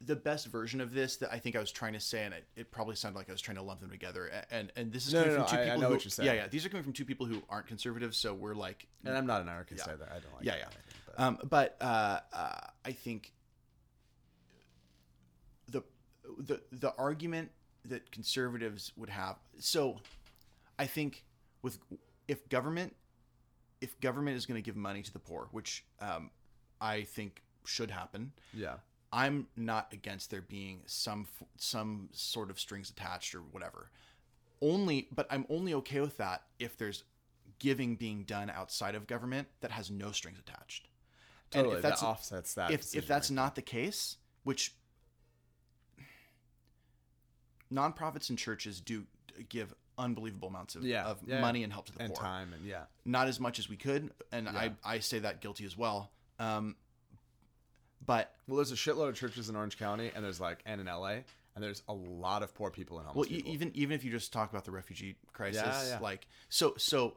[0.00, 2.46] the best version of this that I think I was trying to say, and it,
[2.54, 4.30] it probably sounded like I was trying to lump them together.
[4.52, 5.94] And and this is No, coming no, from two no, I- I people know who,
[5.94, 6.26] what you're saying.
[6.28, 6.46] Yeah, yeah.
[6.48, 9.42] These are coming from two people who aren't conservative, so we're like, And I'm not
[9.42, 9.94] an anarchist Yeah.
[9.94, 10.06] either.
[10.08, 10.64] I don't like yeah, yeah.
[11.06, 13.32] but- Um, but uh, uh, I think
[15.68, 15.82] the
[16.38, 17.50] the the argument
[17.84, 19.36] that conservatives would have.
[19.58, 19.98] So,
[20.78, 21.24] I think
[21.62, 21.78] with
[22.26, 22.94] if government
[23.80, 26.30] if government is going to give money to the poor, which um,
[26.80, 28.74] I think should happen, yeah.
[29.12, 33.90] I'm not against there being some some sort of strings attached or whatever.
[34.60, 37.04] Only, but I'm only okay with that if there's
[37.58, 40.88] giving being done outside of government that has no strings attached.
[41.52, 41.76] And Totally.
[41.76, 42.70] if that's that offsets that.
[42.70, 43.36] if if that's making.
[43.36, 44.74] not the case, which
[47.72, 49.06] nonprofits and churches do
[49.48, 52.52] give unbelievable amounts of, yeah, of yeah, money and help to the and poor time
[52.54, 52.84] and yeah.
[53.04, 56.10] not as much as we could, and I, I say that guilty as well.
[56.38, 56.76] Um,
[58.04, 60.86] but Well, there's a shitload of churches in Orange County, and there's like, and in
[60.86, 61.08] LA,
[61.54, 63.52] and there's a lot of poor people in homeless well, e- people.
[63.52, 65.98] even even if you just talk about the refugee crisis, Yeah, yeah.
[66.00, 67.16] like so so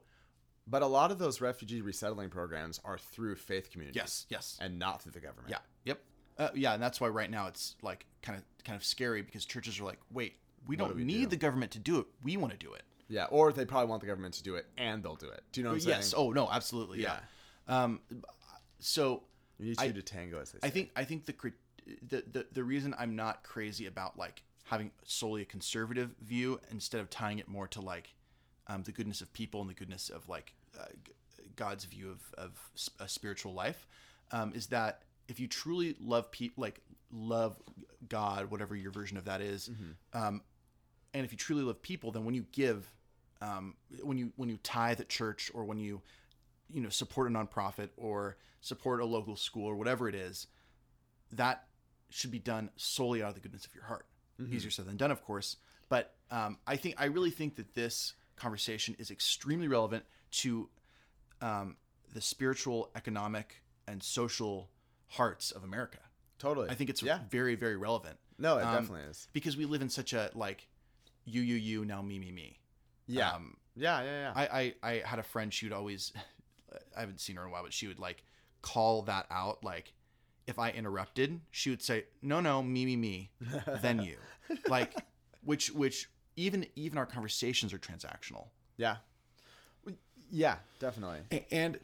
[0.68, 3.96] but a lot of those refugee resettling programs are through faith communities.
[4.02, 5.50] yes yes And not through the government.
[5.52, 6.00] yeah yep
[6.38, 9.46] uh, yeah, and that's why right now it's like kind of kind of scary because
[9.46, 10.38] churches are like, wait,
[10.68, 11.28] we don't do we need do?
[11.28, 12.84] the government to do it, we want to do it.
[13.10, 13.26] Yeah.
[13.26, 15.44] Or they probably want the government to do it, and they'll do it.
[15.52, 16.08] Do you know what I'm yes.
[16.08, 16.24] saying?
[16.24, 17.02] Oh no, absolutely.
[17.02, 17.18] Yeah.
[17.68, 18.00] Um.
[18.80, 19.24] So
[19.60, 20.68] You need two to tango, as they say.
[20.68, 21.36] I think I think the,
[22.08, 27.02] the the the reason I'm not crazy about like having solely a conservative view instead
[27.02, 28.14] of tying it more to like
[28.68, 30.86] um, the goodness of people and the goodness of like uh,
[31.58, 32.52] God's view of of
[33.00, 33.88] a spiritual life
[34.32, 36.80] um, is that if you truly love people like
[37.12, 37.58] love
[38.08, 39.70] God whatever your version of that is,
[40.14, 40.42] um,
[41.14, 42.94] and if you truly love people then when you give
[43.42, 46.02] um, when you when you tithe at church or when you
[46.72, 50.48] you know support a nonprofit or support a local school or whatever it is
[51.32, 51.64] that
[52.10, 54.06] should be done solely out of the goodness of your heart
[54.52, 55.58] easier said than done of course
[55.90, 60.68] but um, i think i really think that this conversation is extremely relevant to
[61.42, 61.76] um,
[62.14, 64.70] the spiritual economic and social
[65.10, 66.00] hearts of america
[66.40, 66.70] totally.
[66.70, 67.20] i think it's yeah.
[67.30, 69.28] very very relevant No, it Um, definitely is.
[69.34, 70.68] because we live in such a like
[71.26, 72.60] you you you now me me me
[73.08, 73.32] Yeah.
[73.32, 74.34] um, Yeah, yeah, yeah.
[74.36, 75.54] I, I I had a friend.
[75.54, 76.12] She would always.
[76.96, 78.24] I haven't seen her in a while, but she would like
[78.62, 79.64] call that out.
[79.64, 79.94] Like,
[80.48, 83.32] if I interrupted, she would say, "No, no, me, me, me,
[83.82, 84.18] then you."
[84.68, 84.94] Like,
[85.44, 88.48] which which even even our conversations are transactional.
[88.78, 88.98] yeah.
[90.30, 91.20] Yeah, definitely.
[91.52, 91.78] And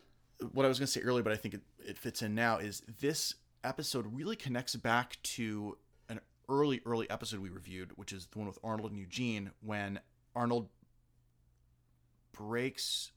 [0.54, 2.58] what I was going to say earlier, but I think it, it fits in now,
[2.60, 5.78] is this episode really connects back to
[6.50, 10.00] early, early episode we reviewed, which is the one with Arnold and Eugene, when
[10.36, 10.70] Arnold
[12.34, 13.12] breaks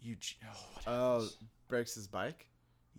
[0.00, 0.38] Eugene.
[0.86, 0.90] Oh,
[1.20, 1.28] Oh,
[1.68, 2.46] breaks his bike?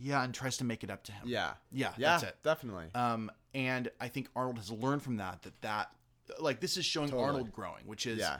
[0.01, 1.23] yeah, and tries to make it up to him.
[1.25, 1.53] Yeah.
[1.71, 2.37] yeah, Yeah, that's it.
[2.43, 2.85] definitely.
[2.95, 5.89] Um, and I think Arnold has learned from that that that
[6.39, 7.25] like this is showing Totally.
[7.27, 8.39] Arnold growing, which is yeah.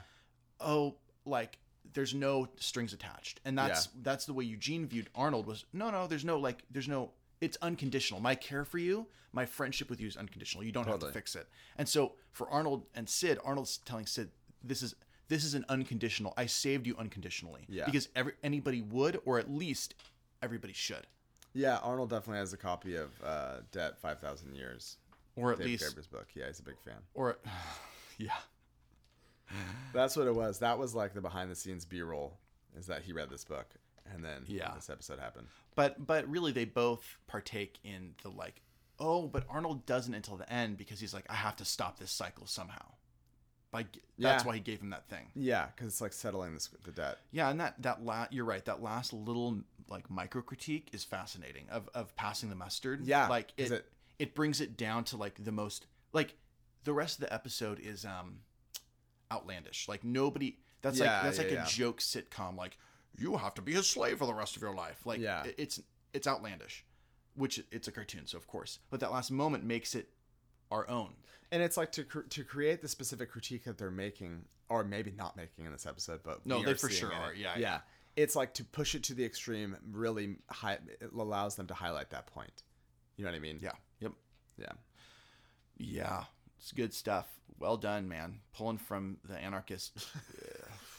[0.60, 0.94] oh
[1.26, 1.58] like
[1.92, 6.06] there's no strings attached and that's that's the way eugene viewed arnold was no no
[6.06, 7.10] there's no like there's no
[7.40, 10.98] it's unconditional my care for you my friendship with you is unconditional you don't have
[11.00, 14.30] to fix it and so for arnold and sid arnold's telling sid
[14.62, 14.94] this is
[15.28, 17.84] this is an unconditional i saved you unconditionally Yeah.
[17.86, 19.94] because every anybody would or at least
[20.42, 21.06] everybody should
[21.52, 24.98] Yeah, Arnold definitely has a copy of uh, Debt 5,000 Years.
[25.34, 26.28] or at David least Graeber's book.
[26.34, 27.00] Yeah, he's a big fan.
[27.14, 27.38] or
[28.18, 28.38] yeah
[29.92, 30.58] That's what it was.
[30.60, 32.38] That was like the behind the scenes B roll,
[32.78, 33.66] is that he read this book.
[34.12, 34.72] And then Yeah.
[34.74, 35.46] this episode happened.
[35.76, 38.60] but but really they both partake in the like
[38.98, 42.10] oh but arnold doesn't until the end because he's like i have to stop this
[42.10, 42.84] cycle somehow
[43.70, 43.82] by
[44.18, 44.48] that's Yeah.
[44.48, 47.18] why he gave him that thing Yeah, because it's like settling this, the debt.
[47.30, 51.68] yeah and that that la- you're right that last little like micro critique is fascinating
[51.70, 53.86] of of passing the mustard Yeah, like it, it
[54.18, 56.34] it- brings it down to like the most like
[56.84, 58.40] the rest of the episode is um
[59.32, 61.64] outlandish like nobody that's Yeah, like that's yeah, like yeah.
[61.64, 62.76] a joke sitcom like
[63.16, 65.44] you have to be a slave for the rest of your life like Yeah.
[65.58, 65.80] it's
[66.12, 66.84] it's outlandish
[67.34, 70.08] which it's a cartoon so of course but that last moment makes it
[70.70, 71.10] our own
[71.52, 75.10] And it's like to cr- to create the specific critique that they're making, or maybe
[75.10, 77.34] not making in this episode, but No, they for sure are.
[77.34, 77.60] Yeah, yeah.
[77.60, 77.78] yeah.
[78.14, 79.76] It's like to push it to the extreme.
[79.90, 82.62] Really, high, it allows them to highlight that point.
[83.16, 83.58] You know what I mean?
[83.60, 84.12] yeah yep
[84.56, 84.72] Yeah.
[85.76, 86.24] yeah
[86.58, 87.26] it's good stuff
[87.58, 89.92] well done man pulling from the anarchist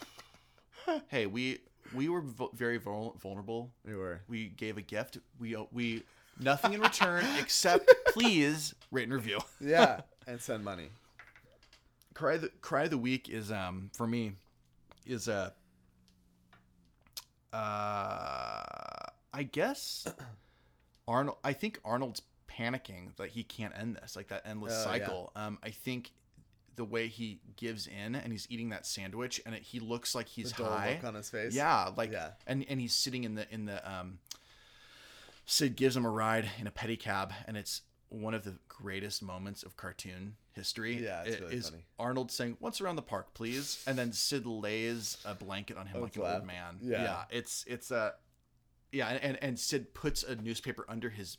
[1.09, 1.59] hey we
[1.95, 4.21] we were vo- very vul- vulnerable We were.
[4.27, 6.03] we gave a gift we we
[6.39, 10.89] nothing in return except please rate and review Yeah, and send money.
[12.13, 14.33] cry the cry of the week is um for me
[15.05, 15.53] is a
[17.53, 20.07] uh I guess
[21.07, 24.99] Arnold I think Arnold's panicking that he can't end this like that endless Oh, yeah.
[24.99, 26.11] cycle um I think
[26.75, 30.27] the way he gives in and he's eating that sandwich and it, he looks like
[30.27, 31.53] he's The high look on his face.
[31.53, 32.31] yeah like Yeah.
[32.47, 34.19] and and he's sitting in the in the um
[35.45, 39.63] Sid gives him a ride in a pedicab and it's one of the greatest moments
[39.63, 41.01] of cartoon history.
[41.03, 41.85] Yeah, it's It really is funny.
[41.97, 45.97] Arnold saying, "What's around the park, please?" And then Sid lays a blanket on him
[45.97, 46.77] Oh, like an old man.
[46.81, 47.03] Yeah.
[47.03, 48.15] yeah, it's it's a
[48.91, 51.37] yeah, and and Sid puts a newspaper under his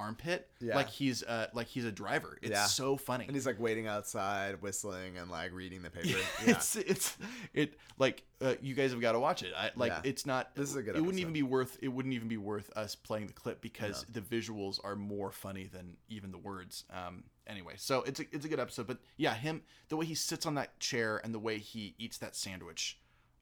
[0.00, 0.74] armpit Yeah.
[0.76, 2.38] like he's uh like he's a driver.
[2.42, 2.64] It's Yeah.
[2.66, 3.26] so funny.
[3.26, 6.08] And he's like waiting outside, whistling and like reading the paper.
[6.46, 6.52] Yeah.
[6.56, 7.16] it's it's
[7.52, 9.52] it like uh, you guys have got to watch it.
[9.56, 10.54] I like it's not.
[10.54, 11.76] This is a good It wouldn't even be worth.
[11.82, 15.66] It wouldn't even be worth us playing the clip because the visuals are more funny
[15.72, 16.84] than even the words.
[16.90, 17.24] Um.
[17.46, 18.86] Anyway, so it's a it's a good episode.
[18.86, 22.18] But yeah, him the way he sits on that chair and the way he eats
[22.18, 22.98] that sandwich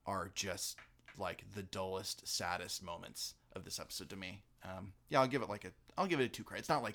[0.07, 0.79] are just
[1.19, 4.41] like the dullest, saddest moments of this episode to me.
[4.65, 4.93] Um.
[5.11, 5.73] Yeah, I'll give it like a.
[5.99, 6.57] I'll give it a two cry.
[6.59, 6.95] It's not like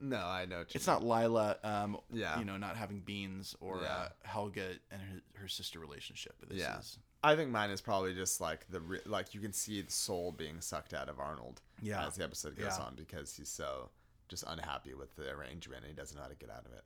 [0.00, 0.60] no, I know.
[0.62, 0.82] it's mean.
[0.86, 2.38] not Lila, um, Yeah.
[2.38, 3.88] you know, not having beans or Yeah.
[3.94, 6.34] uh, Helga and her, her sister relationship.
[6.48, 6.78] This Yeah.
[6.80, 9.90] is I think mine is probably just like the re- like you can see the
[9.92, 11.60] soul being sucked out of Arnold.
[11.80, 12.06] Yeah.
[12.06, 12.84] As the episode goes Yeah.
[12.84, 13.90] on because he's so
[14.28, 16.84] just unhappy with the arrangement and he doesn't know how to get out of it.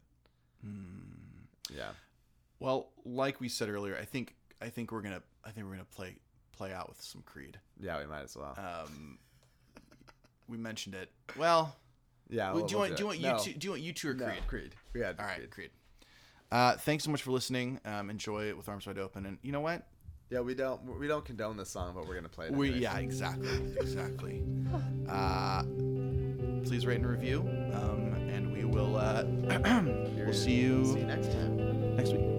[0.61, 1.45] Hmm.
[1.74, 1.93] Yeah.
[2.61, 3.97] well, like we said earlier.
[3.97, 6.16] I think I think we're gonna I think we're gonna play
[6.59, 7.59] play out with some Creed.
[7.80, 8.54] Yeah, we might as well.
[8.59, 9.18] Um,
[10.48, 11.11] we mentioned it.
[11.36, 11.74] Well,
[12.28, 12.48] yeah.
[12.52, 13.22] do we'll- you we'll want do you it.
[13.22, 13.52] want No.
[13.52, 14.46] U2 do you want U2 or No, Creed?
[14.46, 14.74] Creed.
[14.92, 15.50] We had All right, Creed.
[15.50, 15.70] Creed.
[16.50, 17.78] Uh, thanks so much for listening.
[17.84, 19.26] Um, enjoy it with arms wide open.
[19.26, 19.86] And you know what?
[20.30, 22.52] Yeah, we don't we don't condone this song, but we're gonna play it.
[22.52, 22.82] We anyways.
[22.82, 24.42] yeah, exactly, exactly.
[25.09, 25.62] Uh,
[26.64, 27.40] please rate and review.
[27.72, 29.24] Um, and we will uh,
[30.24, 31.96] we'll see you See you next time.
[31.96, 32.38] next week.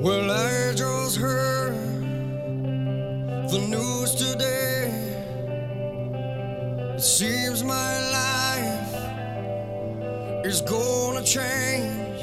[0.00, 1.74] Well, I just heard
[3.50, 4.92] the news today.
[6.94, 8.94] It seems my life
[10.46, 12.20] is gonna change.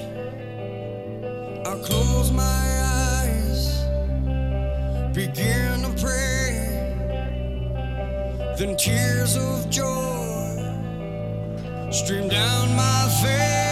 [1.67, 2.63] I close my
[3.03, 3.83] eyes,
[5.13, 6.53] begin to pray.
[8.57, 10.63] Then tears of joy
[11.91, 13.64] stream down my face.